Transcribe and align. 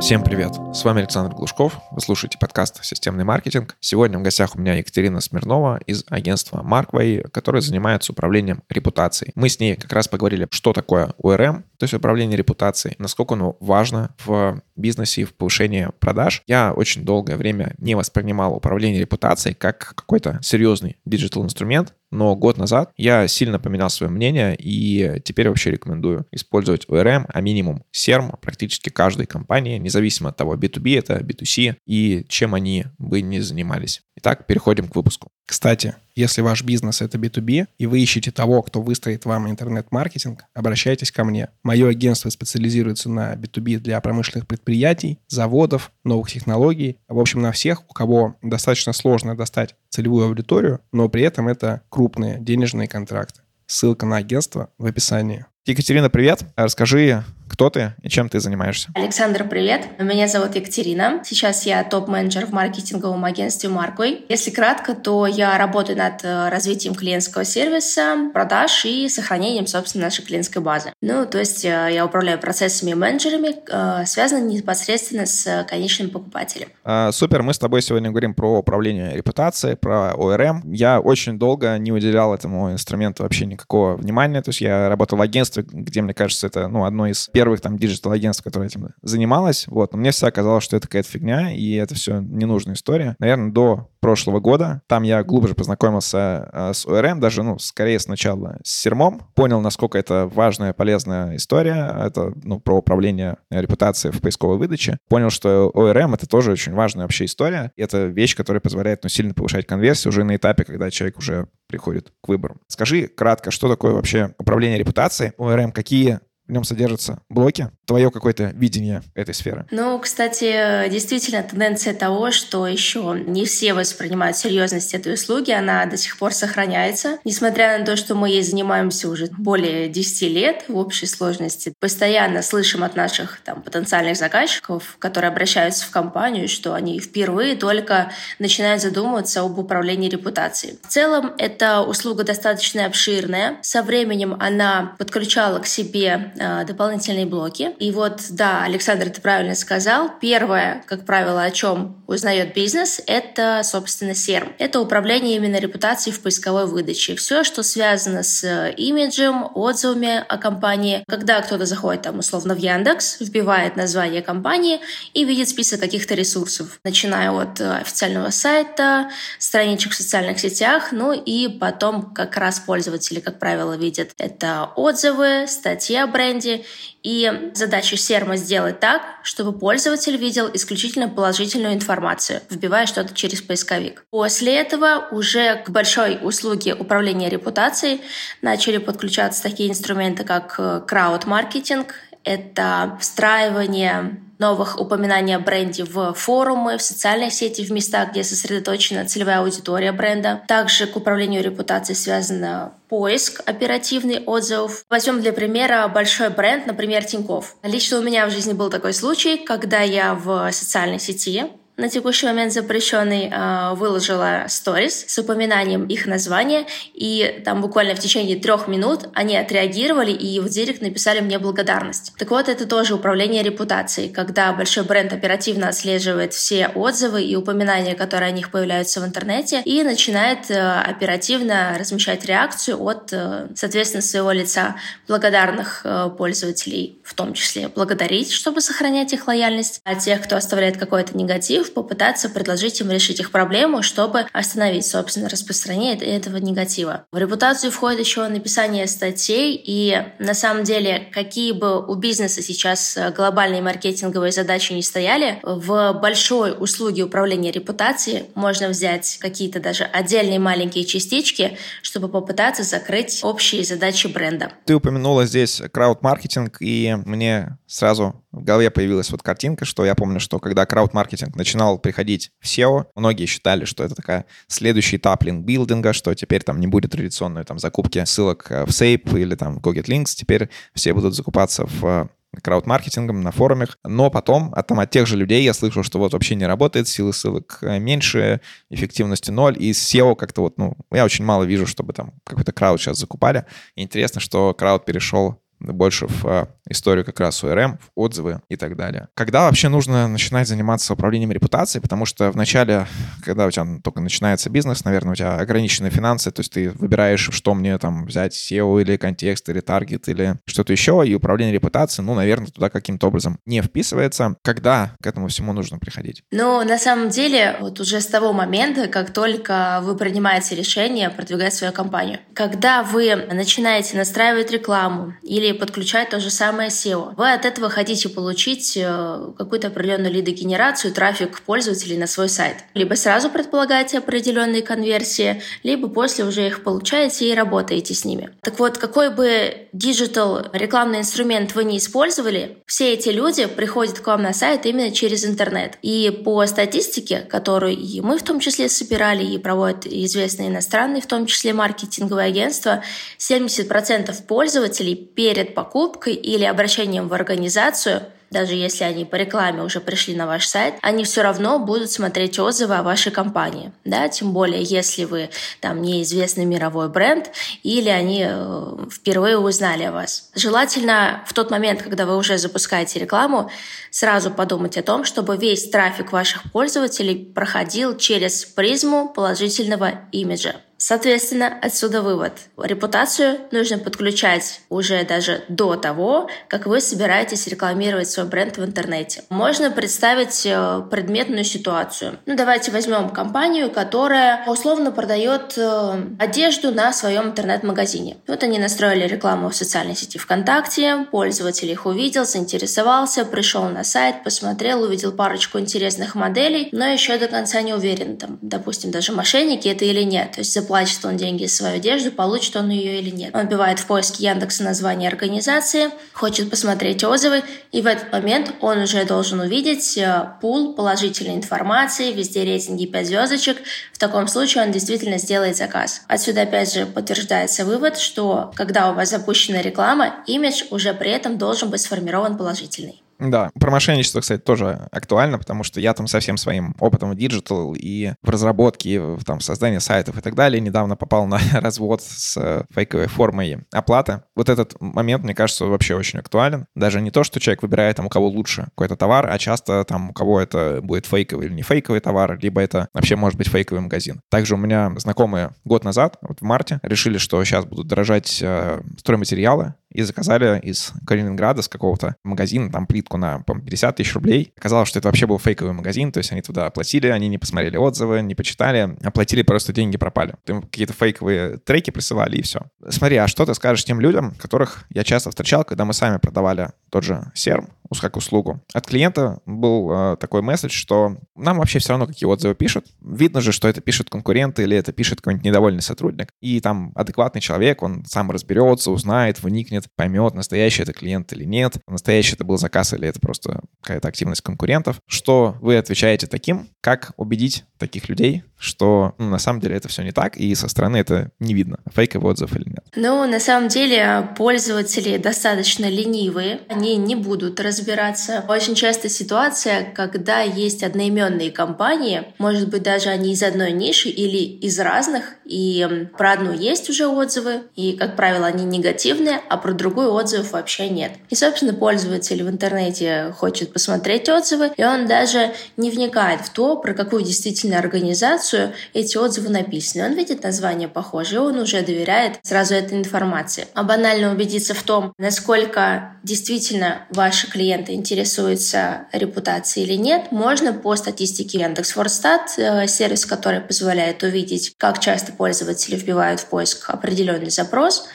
Всем 0.00 0.22
привет! 0.22 0.52
С 0.72 0.84
вами 0.84 1.00
Александр 1.00 1.34
Глушков. 1.34 1.80
Вы 1.90 2.00
слушаете 2.00 2.38
подкаст 2.38 2.84
«Системный 2.84 3.24
маркетинг». 3.24 3.76
Сегодня 3.80 4.16
в 4.16 4.22
гостях 4.22 4.54
у 4.54 4.60
меня 4.60 4.74
Екатерина 4.74 5.20
Смирнова 5.20 5.80
из 5.86 6.04
агентства 6.08 6.62
Markway, 6.62 7.28
которое 7.30 7.60
занимается 7.60 8.12
управлением 8.12 8.62
репутацией. 8.68 9.32
Мы 9.34 9.48
с 9.48 9.58
ней 9.58 9.74
как 9.74 9.92
раз 9.92 10.06
поговорили, 10.06 10.46
что 10.52 10.72
такое 10.72 11.14
ORM, 11.20 11.64
то 11.78 11.84
есть 11.84 11.94
управление 11.94 12.36
репутацией, 12.36 12.96
насколько 12.98 13.34
оно 13.34 13.56
важно 13.60 14.14
в 14.24 14.62
бизнесе 14.76 15.22
и 15.22 15.24
в 15.24 15.34
повышении 15.34 15.88
продаж. 15.98 16.42
Я 16.46 16.72
очень 16.72 17.04
долгое 17.04 17.36
время 17.36 17.74
не 17.78 17.94
воспринимал 17.94 18.54
управление 18.54 19.00
репутацией 19.00 19.54
как 19.54 19.94
какой-то 19.94 20.38
серьезный 20.42 20.96
digital 21.04 21.44
инструмент, 21.44 21.94
но 22.10 22.34
год 22.36 22.56
назад 22.56 22.92
я 22.96 23.28
сильно 23.28 23.58
поменял 23.58 23.90
свое 23.90 24.10
мнение 24.10 24.56
и 24.58 25.20
теперь 25.24 25.48
вообще 25.48 25.70
рекомендую 25.70 26.26
использовать 26.32 26.86
ORM, 26.88 27.26
а 27.28 27.40
минимум 27.40 27.84
SERM 27.92 28.38
практически 28.40 28.88
каждой 28.88 29.26
компании, 29.26 29.78
независимо 29.78 30.30
от 30.30 30.36
того, 30.36 30.56
B2B 30.56 30.98
это, 30.98 31.18
B2C 31.18 31.76
и 31.86 32.24
чем 32.28 32.54
они 32.54 32.86
бы 32.98 33.20
не 33.20 33.40
занимались. 33.40 34.02
Итак, 34.16 34.46
переходим 34.46 34.88
к 34.88 34.96
выпуску. 34.96 35.30
Кстати, 35.48 35.94
если 36.14 36.42
ваш 36.42 36.62
бизнес 36.62 37.00
это 37.00 37.16
B2B, 37.16 37.68
и 37.78 37.86
вы 37.86 38.00
ищете 38.00 38.30
того, 38.30 38.60
кто 38.60 38.82
выстроит 38.82 39.24
вам 39.24 39.48
интернет-маркетинг, 39.48 40.44
обращайтесь 40.52 41.10
ко 41.10 41.24
мне. 41.24 41.48
Мое 41.62 41.88
агентство 41.88 42.28
специализируется 42.28 43.08
на 43.08 43.32
B2B 43.32 43.78
для 43.78 43.98
промышленных 44.02 44.46
предприятий, 44.46 45.18
заводов, 45.26 45.90
новых 46.04 46.30
технологий. 46.30 46.98
В 47.08 47.18
общем, 47.18 47.40
на 47.40 47.52
всех, 47.52 47.80
у 47.88 47.94
кого 47.94 48.36
достаточно 48.42 48.92
сложно 48.92 49.34
достать 49.34 49.74
целевую 49.88 50.26
аудиторию, 50.26 50.80
но 50.92 51.08
при 51.08 51.22
этом 51.22 51.48
это 51.48 51.80
крупные 51.88 52.38
денежные 52.38 52.86
контракты. 52.86 53.40
Ссылка 53.64 54.04
на 54.04 54.18
агентство 54.18 54.68
в 54.76 54.84
описании. 54.84 55.46
Екатерина, 55.66 56.08
привет. 56.08 56.44
Расскажи, 56.56 57.24
кто 57.48 57.70
ты 57.70 57.94
и 58.02 58.08
чем 58.08 58.28
ты 58.28 58.40
занимаешься? 58.40 58.90
Александр, 58.94 59.44
привет. 59.48 59.88
Меня 59.98 60.28
зовут 60.28 60.54
Екатерина. 60.54 61.22
Сейчас 61.24 61.66
я 61.66 61.82
топ-менеджер 61.82 62.46
в 62.46 62.52
маркетинговом 62.52 63.24
агентстве 63.24 63.68
Маркой. 63.68 64.24
Если 64.28 64.50
кратко, 64.50 64.94
то 64.94 65.26
я 65.26 65.58
работаю 65.58 65.98
над 65.98 66.24
э, 66.24 66.48
развитием 66.50 66.94
клиентского 66.94 67.44
сервиса, 67.44 68.30
продаж 68.32 68.84
и 68.84 69.08
сохранением, 69.08 69.66
собственно, 69.66 70.04
нашей 70.04 70.24
клиентской 70.24 70.62
базы. 70.62 70.92
Ну, 71.02 71.26
то 71.26 71.38
есть 71.38 71.64
э, 71.64 71.90
я 71.92 72.04
управляю 72.06 72.38
процессами 72.38 72.92
и 72.92 72.94
менеджерами, 72.94 73.56
э, 73.68 74.06
связанными 74.06 74.52
непосредственно 74.52 75.26
с 75.26 75.66
конечным 75.68 76.10
покупателем. 76.10 76.68
А, 76.84 77.10
супер. 77.12 77.42
Мы 77.42 77.54
с 77.54 77.58
тобой 77.58 77.82
сегодня 77.82 78.10
говорим 78.10 78.34
про 78.34 78.58
управление 78.58 79.16
репутацией, 79.16 79.74
про 79.74 80.12
ORM. 80.14 80.62
Я 80.64 81.00
очень 81.00 81.38
долго 81.38 81.76
не 81.78 81.92
уделял 81.92 82.34
этому 82.34 82.72
инструменту 82.72 83.22
вообще 83.22 83.46
никакого 83.46 83.96
внимания. 83.96 84.42
То 84.42 84.50
есть 84.50 84.60
я 84.60 84.88
работал 84.88 85.18
в 85.18 85.22
агентстве 85.22 85.57
агентстве, 85.58 85.80
где, 85.80 86.02
мне 86.02 86.14
кажется, 86.14 86.46
это, 86.46 86.68
ну, 86.68 86.84
одно 86.84 87.06
из 87.06 87.28
первых 87.28 87.60
там 87.60 87.78
digital-агентств, 87.78 88.42
которое 88.42 88.66
этим 88.66 88.88
занималось, 89.02 89.66
вот, 89.68 89.92
но 89.92 89.98
мне 89.98 90.10
всегда 90.10 90.30
казалось, 90.30 90.64
что 90.64 90.76
это 90.76 90.86
какая-то 90.86 91.08
фигня, 91.08 91.52
и 91.52 91.74
это 91.74 91.94
все 91.94 92.20
ненужная 92.20 92.74
история. 92.74 93.16
Наверное, 93.18 93.52
до 93.52 93.90
прошлого 94.00 94.40
года, 94.40 94.82
там 94.86 95.02
я 95.02 95.22
глубже 95.24 95.54
познакомился 95.54 96.48
а, 96.52 96.72
с 96.72 96.86
ORM, 96.86 97.18
даже, 97.18 97.42
ну, 97.42 97.58
скорее 97.58 97.98
сначала 97.98 98.58
с 98.62 98.70
SERM 98.70 99.00
ом, 99.00 99.22
понял, 99.34 99.60
насколько 99.60 99.98
это 99.98 100.30
важная, 100.32 100.72
полезная 100.72 101.36
история, 101.36 101.94
это, 102.04 102.32
ну, 102.42 102.60
про 102.60 102.78
управление 102.78 103.38
репутацией 103.50 104.12
в 104.12 104.20
поисковой 104.20 104.58
выдаче, 104.58 104.98
понял, 105.08 105.30
что 105.30 105.70
ORM— 105.74 106.14
это 106.14 106.28
тоже 106.28 106.52
очень 106.52 106.74
важная 106.74 107.04
вообще 107.04 107.24
история, 107.24 107.72
и 107.76 107.82
это 107.82 108.06
вещь, 108.06 108.36
которая 108.36 108.60
позволяет, 108.60 109.02
ну, 109.02 109.08
сильно 109.08 109.34
повышать 109.34 109.66
конверсию 109.66 110.10
уже 110.10 110.24
на 110.24 110.36
этапе, 110.36 110.64
когда 110.64 110.90
человек 110.90 111.18
уже 111.18 111.48
приходит 111.68 112.12
к 112.22 112.28
выбору. 112.28 112.56
Скажи 112.66 113.06
кратко, 113.06 113.50
что 113.50 113.68
такое 113.68 113.92
вообще 113.92 114.34
управление 114.38 114.78
репутацией, 114.78 115.32
ORM, 115.38 115.72
какие 115.72 116.20
в 116.46 116.52
нем 116.52 116.64
содержатся 116.64 117.22
блоки, 117.28 117.70
твое 117.88 118.10
какое-то 118.10 118.52
видение 118.54 119.02
этой 119.14 119.34
сферы? 119.34 119.66
Ну, 119.70 119.98
кстати, 119.98 120.88
действительно, 120.88 121.42
тенденция 121.42 121.94
того, 121.94 122.30
что 122.30 122.66
еще 122.66 123.20
не 123.26 123.44
все 123.44 123.74
воспринимают 123.74 124.36
серьезность 124.36 124.94
этой 124.94 125.14
услуги, 125.14 125.50
она 125.50 125.84
до 125.86 125.96
сих 125.96 126.18
пор 126.18 126.32
сохраняется. 126.32 127.18
Несмотря 127.24 127.78
на 127.78 127.84
то, 127.84 127.96
что 127.96 128.14
мы 128.14 128.28
ей 128.28 128.42
занимаемся 128.42 129.08
уже 129.08 129.28
более 129.38 129.88
10 129.88 130.22
лет 130.30 130.64
в 130.68 130.76
общей 130.76 131.06
сложности, 131.06 131.72
постоянно 131.80 132.42
слышим 132.42 132.84
от 132.84 132.94
наших 132.94 133.40
там, 133.44 133.62
потенциальных 133.62 134.16
заказчиков, 134.16 134.96
которые 134.98 135.30
обращаются 135.30 135.84
в 135.86 135.90
компанию, 135.90 136.48
что 136.48 136.74
они 136.74 137.00
впервые 137.00 137.56
только 137.56 138.12
начинают 138.38 138.82
задумываться 138.82 139.40
об 139.40 139.58
управлении 139.58 140.08
репутацией. 140.08 140.78
В 140.82 140.88
целом, 140.88 141.32
эта 141.38 141.82
услуга 141.82 142.24
достаточно 142.24 142.86
обширная. 142.86 143.56
Со 143.62 143.82
временем 143.82 144.36
она 144.38 144.94
подключала 144.98 145.58
к 145.58 145.66
себе 145.66 146.28
Э, 146.38 146.64
дополнительные 146.64 147.26
блоки. 147.26 147.72
И 147.78 147.92
вот, 147.92 148.22
да, 148.30 148.64
Александр, 148.64 149.08
ты 149.10 149.20
правильно 149.20 149.54
сказал. 149.54 150.10
Первое, 150.20 150.82
как 150.86 151.06
правило, 151.06 151.42
о 151.42 151.50
чем 151.50 152.02
узнает 152.06 152.54
бизнес, 152.54 153.00
это, 153.06 153.60
собственно, 153.62 154.10
CRM. 154.10 154.52
Это 154.58 154.80
управление 154.80 155.36
именно 155.36 155.56
репутацией 155.56 156.14
в 156.14 156.20
поисковой 156.20 156.66
выдаче. 156.66 157.14
Все, 157.14 157.44
что 157.44 157.62
связано 157.62 158.22
с 158.22 158.70
имиджем, 158.76 159.48
отзывами 159.54 160.24
о 160.28 160.38
компании. 160.38 161.04
Когда 161.08 161.40
кто-то 161.40 161.66
заходит 161.66 162.02
там 162.02 162.18
условно 162.18 162.54
в 162.54 162.58
Яндекс, 162.58 163.20
вбивает 163.20 163.76
название 163.76 164.22
компании 164.22 164.80
и 165.14 165.24
видит 165.24 165.48
список 165.48 165.80
каких-то 165.80 166.14
ресурсов, 166.14 166.80
начиная 166.82 167.30
от 167.30 167.60
официального 167.60 168.30
сайта, 168.30 169.10
страничек 169.38 169.92
в 169.92 169.96
социальных 169.96 170.40
сетях, 170.40 170.88
ну 170.92 171.12
и 171.12 171.48
потом 171.48 172.12
как 172.12 172.36
раз 172.36 172.58
пользователи, 172.58 173.20
как 173.20 173.38
правило, 173.38 173.76
видят 173.76 174.10
это 174.18 174.70
отзывы, 174.74 175.46
статьи 175.46 175.96
о 175.96 176.06
бренде. 176.06 176.64
И 177.08 177.52
задача 177.54 177.96
Серма 177.96 178.36
сделать 178.36 178.80
так, 178.80 179.00
чтобы 179.22 179.58
пользователь 179.58 180.18
видел 180.18 180.50
исключительно 180.52 181.08
положительную 181.08 181.72
информацию, 181.72 182.42
вбивая 182.50 182.84
что-то 182.84 183.14
через 183.14 183.40
поисковик. 183.40 184.04
После 184.10 184.54
этого 184.54 185.08
уже 185.10 185.56
к 185.64 185.70
большой 185.70 186.18
услуге 186.20 186.74
управления 186.74 187.30
репутацией 187.30 188.02
начали 188.42 188.76
подключаться 188.76 189.42
такие 189.42 189.70
инструменты, 189.70 190.24
как 190.24 190.56
э, 190.58 190.82
крауд-маркетинг, 190.86 191.94
это 192.28 192.98
встраивание 193.00 194.20
новых 194.38 194.78
упоминаний 194.78 195.34
о 195.34 195.40
бренде 195.40 195.84
в 195.84 196.12
форумы, 196.14 196.76
в 196.76 196.82
социальных 196.82 197.32
сети, 197.32 197.64
в 197.64 197.72
места, 197.72 198.06
где 198.06 198.22
сосредоточена 198.22 199.04
целевая 199.06 199.40
аудитория 199.40 199.92
бренда. 199.92 200.42
Также 200.46 200.86
к 200.86 200.94
управлению 200.94 201.42
репутацией 201.42 201.96
связано 201.96 202.74
поиск 202.88 203.42
оперативный 203.46 204.20
отзывов. 204.20 204.84
Возьмем 204.88 205.20
для 205.20 205.32
примера 205.32 205.88
большой 205.88 206.28
бренд, 206.28 206.66
например, 206.66 207.04
Тинькофф. 207.04 207.56
Лично 207.62 207.98
у 207.98 208.02
меня 208.02 208.26
в 208.26 208.30
жизни 208.30 208.52
был 208.52 208.70
такой 208.70 208.92
случай, 208.92 209.38
когда 209.38 209.80
я 209.80 210.14
в 210.14 210.52
социальной 210.52 211.00
сети 211.00 211.46
на 211.78 211.88
текущий 211.88 212.26
момент 212.26 212.52
запрещенный, 212.52 213.30
а, 213.32 213.74
выложила 213.74 214.44
сторис 214.48 215.04
с 215.06 215.16
упоминанием 215.18 215.86
их 215.86 216.06
названия, 216.06 216.66
и 216.92 217.40
там 217.44 217.62
буквально 217.62 217.94
в 217.94 218.00
течение 218.00 218.36
трех 218.36 218.66
минут 218.66 219.08
они 219.14 219.36
отреагировали 219.36 220.10
и 220.10 220.40
в 220.40 220.48
директ 220.48 220.82
написали 220.82 221.20
мне 221.20 221.38
благодарность. 221.38 222.12
Так 222.18 222.30
вот, 222.30 222.48
это 222.48 222.66
тоже 222.66 222.94
управление 222.94 223.44
репутацией, 223.44 224.08
когда 224.08 224.52
большой 224.52 224.82
бренд 224.82 225.12
оперативно 225.12 225.68
отслеживает 225.68 226.34
все 226.34 226.68
отзывы 226.74 227.22
и 227.22 227.36
упоминания, 227.36 227.94
которые 227.94 228.28
о 228.28 228.32
них 228.32 228.50
появляются 228.50 229.00
в 229.00 229.04
интернете, 229.04 229.62
и 229.64 229.84
начинает 229.84 230.50
э, 230.50 230.80
оперативно 230.80 231.76
размещать 231.78 232.24
реакцию 232.24 232.82
от, 232.82 233.12
э, 233.12 233.48
соответственно, 233.54 234.02
своего 234.02 234.32
лица 234.32 234.74
благодарных 235.06 235.82
э, 235.84 236.10
пользователей, 236.18 236.98
в 237.04 237.14
том 237.14 237.34
числе 237.34 237.68
благодарить, 237.68 238.32
чтобы 238.32 238.60
сохранять 238.60 239.12
их 239.12 239.28
лояльность, 239.28 239.80
а 239.84 239.94
тех, 239.94 240.22
кто 240.22 240.34
оставляет 240.34 240.76
какой-то 240.76 241.16
негатив, 241.16 241.67
попытаться 241.74 242.28
предложить 242.28 242.80
им 242.80 242.90
решить 242.90 243.20
их 243.20 243.30
проблему, 243.30 243.82
чтобы 243.82 244.26
остановить, 244.32 244.86
собственно, 244.86 245.28
распространение 245.28 245.96
этого 245.96 246.36
негатива. 246.36 247.04
В 247.12 247.18
репутацию 247.18 247.70
входит 247.70 248.00
еще 248.00 248.26
написание 248.28 248.86
статей, 248.86 249.60
и 249.62 250.02
на 250.18 250.34
самом 250.34 250.64
деле, 250.64 251.08
какие 251.12 251.52
бы 251.52 251.84
у 251.84 251.94
бизнеса 251.94 252.42
сейчас 252.42 252.96
э, 252.96 253.10
глобальные 253.12 253.62
маркетинговые 253.62 254.32
задачи 254.32 254.72
не 254.72 254.82
стояли, 254.82 255.40
в 255.42 255.92
большой 255.94 256.54
услуге 256.58 257.04
управления 257.04 257.50
репутацией 257.50 258.26
можно 258.34 258.68
взять 258.68 259.18
какие-то 259.20 259.60
даже 259.60 259.84
отдельные 259.84 260.38
маленькие 260.38 260.84
частички, 260.84 261.58
чтобы 261.82 262.08
попытаться 262.08 262.62
закрыть 262.62 263.20
общие 263.22 263.64
задачи 263.64 264.06
бренда. 264.06 264.52
Ты 264.64 264.74
упомянула 264.74 265.26
здесь 265.26 265.62
крауд-маркетинг, 265.72 266.56
и 266.60 266.96
мне 267.04 267.58
сразу 267.66 268.24
в 268.38 268.44
голове 268.44 268.70
появилась 268.70 269.10
вот 269.10 269.22
картинка, 269.22 269.64
что 269.64 269.84
я 269.84 269.94
помню, 269.94 270.20
что 270.20 270.38
когда 270.38 270.64
крауд-маркетинг 270.66 271.36
начинал 271.36 271.78
приходить 271.78 272.30
в 272.40 272.46
SEO, 272.46 272.86
многие 272.94 273.26
считали, 273.26 273.64
что 273.64 273.84
это 273.84 273.94
такая 273.94 274.26
следующий 274.46 274.96
этап 274.96 275.22
линкбилдинга, 275.24 275.92
что 275.92 276.14
теперь 276.14 276.42
там 276.42 276.60
не 276.60 276.66
будет 276.66 276.92
традиционной 276.92 277.44
там 277.44 277.58
закупки 277.58 278.04
ссылок 278.04 278.50
э, 278.50 278.64
в 278.64 278.68
Sape 278.68 279.20
или 279.20 279.34
там 279.34 279.58
Go 279.58 279.74
Get 279.74 279.86
Links, 279.86 280.14
теперь 280.16 280.48
все 280.74 280.92
будут 280.92 281.14
закупаться 281.14 281.66
в 281.66 281.84
э, 281.84 282.06
крауд-маркетингом 282.42 283.20
на 283.20 283.32
форумах, 283.32 283.78
но 283.84 284.10
потом 284.10 284.52
от, 284.54 284.66
там, 284.66 284.80
от 284.80 284.90
тех 284.90 285.06
же 285.06 285.16
людей 285.16 285.42
я 285.42 285.54
слышал, 285.54 285.82
что 285.82 285.98
вот 285.98 286.12
вообще 286.12 286.34
не 286.34 286.46
работает, 286.46 286.88
силы 286.88 287.12
ссылок 287.12 287.58
э, 287.62 287.78
меньше, 287.78 288.40
эффективности 288.70 289.30
ноль, 289.30 289.56
и 289.58 289.72
SEO 289.72 290.14
как-то 290.14 290.42
вот, 290.42 290.58
ну, 290.58 290.76
я 290.90 291.04
очень 291.04 291.24
мало 291.24 291.44
вижу, 291.44 291.66
чтобы 291.66 291.92
там 291.92 292.14
какой-то 292.24 292.52
крауд 292.52 292.80
сейчас 292.80 292.98
закупали. 292.98 293.46
Интересно, 293.76 294.20
что 294.20 294.54
крауд 294.54 294.84
перешел 294.84 295.40
больше 295.60 296.06
в 296.06 296.24
а, 296.26 296.48
историю 296.68 297.04
как 297.04 297.20
раз 297.20 297.42
ORM, 297.42 297.78
в 297.78 297.90
отзывы 297.94 298.40
и 298.48 298.56
так 298.56 298.76
далее. 298.76 299.08
Когда 299.14 299.46
вообще 299.46 299.68
нужно 299.68 300.08
начинать 300.08 300.48
заниматься 300.48 300.92
управлением 300.92 301.32
репутацией? 301.32 301.82
Потому 301.82 302.06
что 302.06 302.30
вначале, 302.30 302.86
когда 303.24 303.46
у 303.46 303.50
тебя 303.50 303.66
только 303.82 304.00
начинается 304.00 304.50
бизнес, 304.50 304.84
наверное, 304.84 305.12
у 305.12 305.14
тебя 305.16 305.36
ограниченные 305.36 305.90
финансы, 305.90 306.30
то 306.30 306.40
есть 306.40 306.52
ты 306.52 306.70
выбираешь, 306.70 307.30
что 307.32 307.54
мне 307.54 307.76
там 307.78 308.06
взять, 308.06 308.34
SEO 308.34 308.80
или 308.80 308.96
контекст, 308.96 309.48
или 309.48 309.60
таргет, 309.60 310.08
или 310.08 310.36
что-то 310.46 310.72
еще, 310.72 311.02
и 311.06 311.14
управление 311.14 311.54
репутацией, 311.54 312.06
ну, 312.06 312.14
наверное, 312.14 312.48
туда 312.48 312.70
каким-то 312.70 313.08
образом 313.08 313.38
не 313.46 313.62
вписывается. 313.62 314.36
Когда 314.42 314.92
к 315.02 315.06
этому 315.06 315.28
всему 315.28 315.52
нужно 315.52 315.78
приходить? 315.78 316.22
Ну, 316.30 316.64
на 316.64 316.78
самом 316.78 317.08
деле, 317.08 317.56
вот 317.60 317.80
уже 317.80 318.00
с 318.00 318.06
того 318.06 318.32
момента, 318.32 318.88
как 318.88 319.12
только 319.12 319.80
вы 319.82 319.96
принимаете 319.96 320.54
решение 320.54 321.10
продвигать 321.10 321.54
свою 321.54 321.72
компанию, 321.72 322.20
когда 322.34 322.82
вы 322.82 323.16
начинаете 323.16 323.96
настраивать 323.96 324.50
рекламу 324.50 325.14
или 325.22 325.47
подключать 325.52 326.10
то 326.10 326.20
же 326.20 326.30
самое 326.30 326.70
SEO, 326.70 327.14
вы 327.16 327.32
от 327.32 327.44
этого 327.44 327.70
хотите 327.70 328.08
получить 328.08 328.76
э, 328.76 329.32
какую-то 329.36 329.68
определенную 329.68 330.12
лидогенерацию, 330.12 330.92
трафик 330.92 331.40
пользователей 331.42 331.96
на 331.96 332.06
свой 332.06 332.28
сайт. 332.28 332.56
Либо 332.74 332.94
сразу 332.94 333.30
предполагаете 333.30 333.98
определенные 333.98 334.62
конверсии, 334.62 335.42
либо 335.62 335.88
после 335.88 336.24
уже 336.24 336.46
их 336.46 336.62
получаете 336.62 337.28
и 337.28 337.34
работаете 337.34 337.94
с 337.94 338.04
ними. 338.04 338.30
Так 338.42 338.58
вот, 338.58 338.78
какой 338.78 339.10
бы 339.10 339.68
digital 339.72 340.46
рекламный 340.52 341.00
инструмент 341.00 341.54
вы 341.54 341.64
не 341.64 341.78
использовали, 341.78 342.58
все 342.66 342.92
эти 342.92 343.10
люди 343.10 343.46
приходят 343.46 344.00
к 344.00 344.06
вам 344.06 344.22
на 344.22 344.32
сайт 344.32 344.66
именно 344.66 344.90
через 344.90 345.24
интернет. 345.24 345.78
И 345.82 346.10
по 346.24 346.44
статистике, 346.46 347.20
которую 347.20 347.76
и 347.76 348.00
мы 348.00 348.18
в 348.18 348.22
том 348.22 348.40
числе 348.40 348.68
собирали, 348.68 349.24
и 349.24 349.38
проводят 349.38 349.86
известные 349.86 350.48
иностранные, 350.48 351.02
в 351.02 351.06
том 351.06 351.26
числе 351.26 351.52
маркетинговые 351.52 352.26
агентства, 352.28 352.82
70% 353.18 354.26
пользователей 354.26 354.94
перед 354.96 355.37
покупкой 355.44 356.14
или 356.14 356.44
обращением 356.44 357.08
в 357.08 357.14
организацию– 357.14 358.02
даже 358.30 358.54
если 358.54 358.84
они 358.84 359.04
по 359.04 359.16
рекламе 359.16 359.62
уже 359.62 359.80
пришли 359.80 360.14
на 360.14 360.26
ваш 360.26 360.46
сайт, 360.46 360.74
они 360.82 361.04
все 361.04 361.22
равно 361.22 361.58
будут 361.58 361.90
смотреть 361.90 362.38
отзывы 362.38 362.76
о 362.76 362.82
вашей 362.82 363.10
компании, 363.10 363.72
да, 363.84 364.08
тем 364.08 364.32
более 364.32 364.62
если 364.62 365.04
вы 365.04 365.30
там 365.60 365.80
неизвестный 365.80 366.44
мировой 366.44 366.88
бренд 366.88 367.30
или 367.62 367.88
они 367.88 368.26
э, 368.28 368.76
впервые 368.90 369.38
узнали 369.38 369.84
о 369.84 369.92
вас. 369.92 370.30
Желательно 370.34 371.24
в 371.26 371.32
тот 371.32 371.50
момент, 371.50 371.82
когда 371.82 372.04
вы 372.04 372.16
уже 372.16 372.36
запускаете 372.38 372.98
рекламу, 372.98 373.50
сразу 373.98 374.30
подумать 374.30 374.78
о 374.78 374.82
том, 374.84 375.02
чтобы 375.02 375.36
весь 375.36 375.68
трафик 375.70 376.12
ваших 376.12 376.52
пользователей 376.52 377.16
проходил 377.34 377.96
через 377.96 378.44
призму 378.44 379.08
положительного 379.08 379.90
имиджа. 380.12 380.54
Соответственно, 380.80 381.58
отсюда 381.60 382.02
вывод. 382.02 382.32
Репутацию 382.56 383.40
нужно 383.50 383.78
подключать 383.78 384.60
уже 384.68 385.04
даже 385.04 385.42
до 385.48 385.74
того, 385.74 386.30
как 386.46 386.66
вы 386.66 386.80
собираетесь 386.80 387.48
рекламировать 387.48 388.08
свой 388.08 388.26
бренд 388.26 388.58
в 388.58 388.64
интернете. 388.64 389.24
Можно 389.28 389.72
представить 389.72 390.46
э, 390.46 390.82
предметную 390.88 391.42
ситуацию. 391.42 392.20
Ну, 392.26 392.36
давайте 392.36 392.70
возьмем 392.70 393.10
компанию, 393.10 393.72
которая 393.72 394.46
условно 394.46 394.92
продает 394.92 395.58
э, 395.58 396.00
одежду 396.20 396.70
на 396.70 396.92
своем 396.92 397.30
интернет-магазине. 397.30 398.18
Вот 398.28 398.44
они 398.44 398.60
настроили 398.60 399.08
рекламу 399.08 399.48
в 399.50 399.56
социальной 399.56 399.96
сети 399.96 400.16
ВКонтакте, 400.16 401.06
пользователь 401.10 401.70
их 401.70 401.86
увидел, 401.86 402.24
заинтересовался, 402.24 403.24
пришел 403.24 403.64
на 403.64 403.82
сайт, 403.88 404.22
посмотрел, 404.22 404.82
увидел 404.82 405.12
парочку 405.12 405.58
интересных 405.58 406.14
моделей, 406.14 406.68
но 406.72 406.86
еще 406.86 407.18
до 407.18 407.28
конца 407.28 407.62
не 407.62 407.74
уверен, 407.74 408.16
там, 408.16 408.38
допустим, 408.42 408.90
даже 408.90 409.12
мошенники 409.12 409.68
это 409.68 409.84
или 409.84 410.02
нет. 410.02 410.32
То 410.32 410.40
есть 410.40 410.52
заплатит 410.52 411.04
он 411.04 411.16
деньги 411.16 411.46
за 411.46 411.54
свою 411.56 411.76
одежду, 411.76 412.12
получит 412.12 412.56
он 412.56 412.70
ее 412.70 413.00
или 413.00 413.10
нет. 413.10 413.34
Он 413.34 413.46
вбивает 413.46 413.78
в 413.78 413.86
поиске 413.86 414.24
Яндекса 414.24 414.62
название 414.62 415.08
организации, 415.08 415.90
хочет 416.12 416.50
посмотреть 416.50 417.02
отзывы, 417.04 417.42
и 417.72 417.82
в 417.82 417.86
этот 417.86 418.12
момент 418.12 418.52
он 418.60 418.78
уже 418.78 419.04
должен 419.04 419.40
увидеть 419.40 419.96
э, 419.96 420.32
пул 420.40 420.74
положительной 420.74 421.36
информации, 421.36 422.12
везде 422.12 422.44
рейтинги 422.44 422.86
5 422.86 423.06
звездочек. 423.06 423.58
В 423.92 423.98
таком 423.98 424.28
случае 424.28 424.64
он 424.64 424.72
действительно 424.72 425.18
сделает 425.18 425.56
заказ. 425.56 426.02
Отсюда 426.08 426.42
опять 426.42 426.72
же 426.72 426.86
подтверждается 426.86 427.64
вывод, 427.64 427.98
что 427.98 428.52
когда 428.54 428.90
у 428.90 428.94
вас 428.94 429.10
запущена 429.10 429.62
реклама, 429.62 430.16
имидж 430.26 430.64
уже 430.70 430.94
при 430.94 431.10
этом 431.10 431.38
должен 431.38 431.70
быть 431.70 431.80
сформирован 431.80 432.36
положительный. 432.36 433.02
Да, 433.18 433.50
про 433.58 433.70
мошенничество, 433.70 434.20
кстати, 434.20 434.40
тоже 434.40 434.88
актуально, 434.92 435.38
потому 435.38 435.64
что 435.64 435.80
я 435.80 435.92
там 435.92 436.06
со 436.06 436.20
всем 436.20 436.36
своим 436.36 436.74
опытом 436.78 437.10
в 437.10 437.16
digital 437.16 437.74
и 437.74 438.12
в 438.22 438.30
разработке, 438.30 438.90
и 438.90 438.98
в 438.98 439.24
там, 439.24 439.40
создании 439.40 439.78
сайтов 439.78 440.16
и 440.18 440.20
так 440.20 440.34
далее 440.34 440.60
недавно 440.60 440.96
попал 440.96 441.26
на 441.26 441.40
развод 441.52 442.02
с 442.02 442.36
э, 442.36 442.64
фейковой 442.72 443.08
формой 443.08 443.64
оплаты. 443.72 444.22
Вот 444.36 444.48
этот 444.48 444.80
момент, 444.80 445.24
мне 445.24 445.34
кажется, 445.34 445.64
вообще 445.64 445.96
очень 445.96 446.20
актуален. 446.20 446.66
Даже 446.76 447.00
не 447.00 447.10
то, 447.10 447.24
что 447.24 447.40
человек 447.40 447.62
выбирает 447.62 447.96
там, 447.96 448.06
у 448.06 448.08
кого 448.08 448.28
лучше 448.28 448.64
какой-то 448.76 448.96
товар, 448.96 449.28
а 449.28 449.38
часто 449.38 449.84
там 449.84 450.10
у 450.10 450.12
кого 450.12 450.40
это 450.40 450.80
будет 450.82 451.06
фейковый 451.06 451.46
или 451.46 451.54
не 451.54 451.62
фейковый 451.62 452.00
товар, 452.00 452.38
либо 452.40 452.60
это 452.60 452.88
вообще 452.94 453.16
может 453.16 453.36
быть 453.36 453.48
фейковый 453.48 453.82
магазин. 453.82 454.20
Также 454.30 454.54
у 454.54 454.58
меня 454.58 454.92
знакомые 454.96 455.50
год 455.64 455.84
назад, 455.84 456.18
вот 456.22 456.38
в 456.40 456.44
марте, 456.44 456.78
решили, 456.82 457.18
что 457.18 457.42
сейчас 457.44 457.64
будут 457.64 457.88
дорожать 457.88 458.40
э, 458.42 458.80
стройматериалы, 458.98 459.74
и 459.90 460.02
заказали 460.02 460.60
из 460.60 460.92
Калининграда, 461.06 461.62
с 461.62 461.68
какого-то 461.68 462.16
магазина, 462.24 462.70
там 462.70 462.86
плитку 462.86 463.16
на, 463.16 463.40
по 463.40 463.58
50 463.58 463.96
тысяч 463.96 464.14
рублей. 464.14 464.52
Оказалось, 464.56 464.88
что 464.88 464.98
это 464.98 465.08
вообще 465.08 465.26
был 465.26 465.38
фейковый 465.38 465.72
магазин, 465.72 466.12
то 466.12 466.18
есть 466.18 466.32
они 466.32 466.42
туда 466.42 466.66
оплатили, 466.66 467.08
они 467.08 467.28
не 467.28 467.38
посмотрели 467.38 467.76
отзывы, 467.76 468.20
не 468.22 468.34
почитали, 468.34 468.96
оплатили, 469.02 469.42
просто 469.42 469.72
деньги 469.72 469.96
пропали. 469.96 470.34
Им 470.46 470.62
какие-то 470.62 470.92
фейковые 470.92 471.58
треки 471.58 471.90
присылали, 471.90 472.36
и 472.36 472.42
все. 472.42 472.62
Смотри, 472.88 473.16
а 473.16 473.28
что 473.28 473.46
ты 473.46 473.54
скажешь 473.54 473.84
тем 473.84 474.00
людям, 474.00 474.34
которых 474.38 474.84
я 474.90 475.04
часто 475.04 475.30
встречал, 475.30 475.64
когда 475.64 475.84
мы 475.84 475.94
сами 475.94 476.18
продавали 476.18 476.70
тот 476.90 477.04
же 477.04 477.30
серм, 477.34 477.68
как 478.00 478.16
услугу. 478.16 478.62
От 478.72 478.86
клиента 478.86 479.40
был 479.46 479.90
э, 479.90 480.16
такой 480.18 480.42
месседж, 480.42 480.72
что 480.72 481.16
нам 481.34 481.58
вообще 481.58 481.78
все 481.78 481.90
равно, 481.90 482.06
какие 482.06 482.28
отзывы 482.28 482.54
пишут. 482.54 482.86
Видно 483.00 483.40
же, 483.40 483.52
что 483.52 483.68
это 483.68 483.80
пишут 483.80 484.10
конкуренты 484.10 484.62
или 484.62 484.76
это 484.76 484.92
пишет 484.92 485.20
какой-нибудь 485.20 485.44
недовольный 485.44 485.82
сотрудник. 485.82 486.28
И 486.40 486.60
там 486.60 486.92
адекватный 486.94 487.40
человек, 487.40 487.82
он 487.82 488.04
сам 488.04 488.30
разберется, 488.30 488.90
узнает, 488.90 489.42
вникнет, 489.42 489.86
поймет, 489.96 490.34
настоящий 490.34 490.82
это 490.82 490.92
клиент 490.92 491.32
или 491.32 491.44
нет, 491.44 491.76
настоящий 491.86 492.34
это 492.34 492.44
был 492.44 492.58
заказ 492.58 492.92
или 492.92 493.08
это 493.08 493.20
просто 493.20 493.60
какая-то 493.82 494.08
активность 494.08 494.42
конкурентов. 494.42 495.00
Что 495.06 495.56
вы 495.60 495.76
отвечаете 495.76 496.26
таким? 496.26 496.68
Как 496.80 497.12
убедить 497.16 497.64
таких 497.78 498.08
людей, 498.08 498.44
что 498.58 499.14
ну, 499.18 499.28
на 499.28 499.38
самом 499.38 499.60
деле 499.60 499.76
это 499.76 499.88
все 499.88 500.02
не 500.02 500.12
так, 500.12 500.36
и 500.36 500.54
со 500.54 500.68
стороны 500.68 500.96
это 500.96 501.30
не 501.38 501.54
видно, 501.54 501.78
фейковый 501.94 502.32
отзыв 502.32 502.54
или 502.54 502.68
нет. 502.68 502.84
Ну, 502.96 503.26
на 503.26 503.40
самом 503.40 503.68
деле 503.68 504.28
пользователи 504.36 505.16
достаточно 505.16 505.88
ленивые, 505.88 506.60
они 506.68 506.96
не 506.96 507.14
будут 507.14 507.60
разбираться. 507.60 508.44
Очень 508.48 508.74
часто 508.74 509.08
ситуация, 509.08 509.92
когда 509.94 510.40
есть 510.40 510.82
одноименные 510.82 511.50
компании, 511.50 512.34
может 512.38 512.68
быть, 512.68 512.82
даже 512.82 513.10
они 513.10 513.32
из 513.32 513.42
одной 513.42 513.72
ниши 513.72 514.08
или 514.08 514.38
из 514.38 514.78
разных, 514.80 515.36
и 515.44 516.08
про 516.16 516.32
одну 516.32 516.52
есть 516.52 516.90
уже 516.90 517.06
отзывы, 517.06 517.62
и, 517.76 517.96
как 517.96 518.16
правило, 518.16 518.46
они 518.46 518.64
негативные, 518.64 519.40
а 519.48 519.56
про 519.56 519.72
другую 519.72 520.12
отзывов 520.12 520.52
вообще 520.52 520.88
нет. 520.88 521.12
И, 521.30 521.34
собственно, 521.34 521.72
пользователь 521.72 522.42
в 522.42 522.50
интернете 522.50 523.32
хочет 523.36 523.72
посмотреть 523.72 524.28
отзывы, 524.28 524.72
и 524.76 524.84
он 524.84 525.06
даже 525.06 525.52
не 525.76 525.90
вникает 525.90 526.40
в 526.40 526.50
то, 526.50 526.76
про 526.76 526.92
какую 526.92 527.22
действительно 527.22 527.78
организацию 527.78 528.47
эти 528.94 529.16
отзывы 529.16 529.48
написаны. 529.48 530.04
Он 530.04 530.14
видит 530.14 530.42
название 530.42 530.88
похожее, 530.88 531.40
он 531.40 531.58
уже 531.58 531.82
доверяет 531.82 532.38
сразу 532.42 532.74
этой 532.74 532.98
информации. 532.98 533.66
А 533.74 533.82
банально 533.82 534.32
убедиться 534.32 534.74
в 534.74 534.82
том, 534.82 535.12
насколько 535.18 536.16
действительно 536.22 537.06
ваши 537.10 537.48
клиенты 537.48 537.92
интересуются 537.92 539.06
репутацией 539.12 539.86
или 539.86 539.94
нет, 539.94 540.32
можно 540.32 540.72
по 540.72 540.96
статистике 540.96 541.58
Яндекс.Форстат, 541.58 542.58
э, 542.58 542.86
сервис, 542.86 543.26
который 543.26 543.60
позволяет 543.60 544.22
увидеть, 544.22 544.74
как 544.76 545.00
часто 545.00 545.32
пользователи 545.32 545.96
вбивают 545.96 546.40
в 546.40 546.46
поиск 546.46 546.90
определенный 546.90 547.50
запрос, 547.50 548.08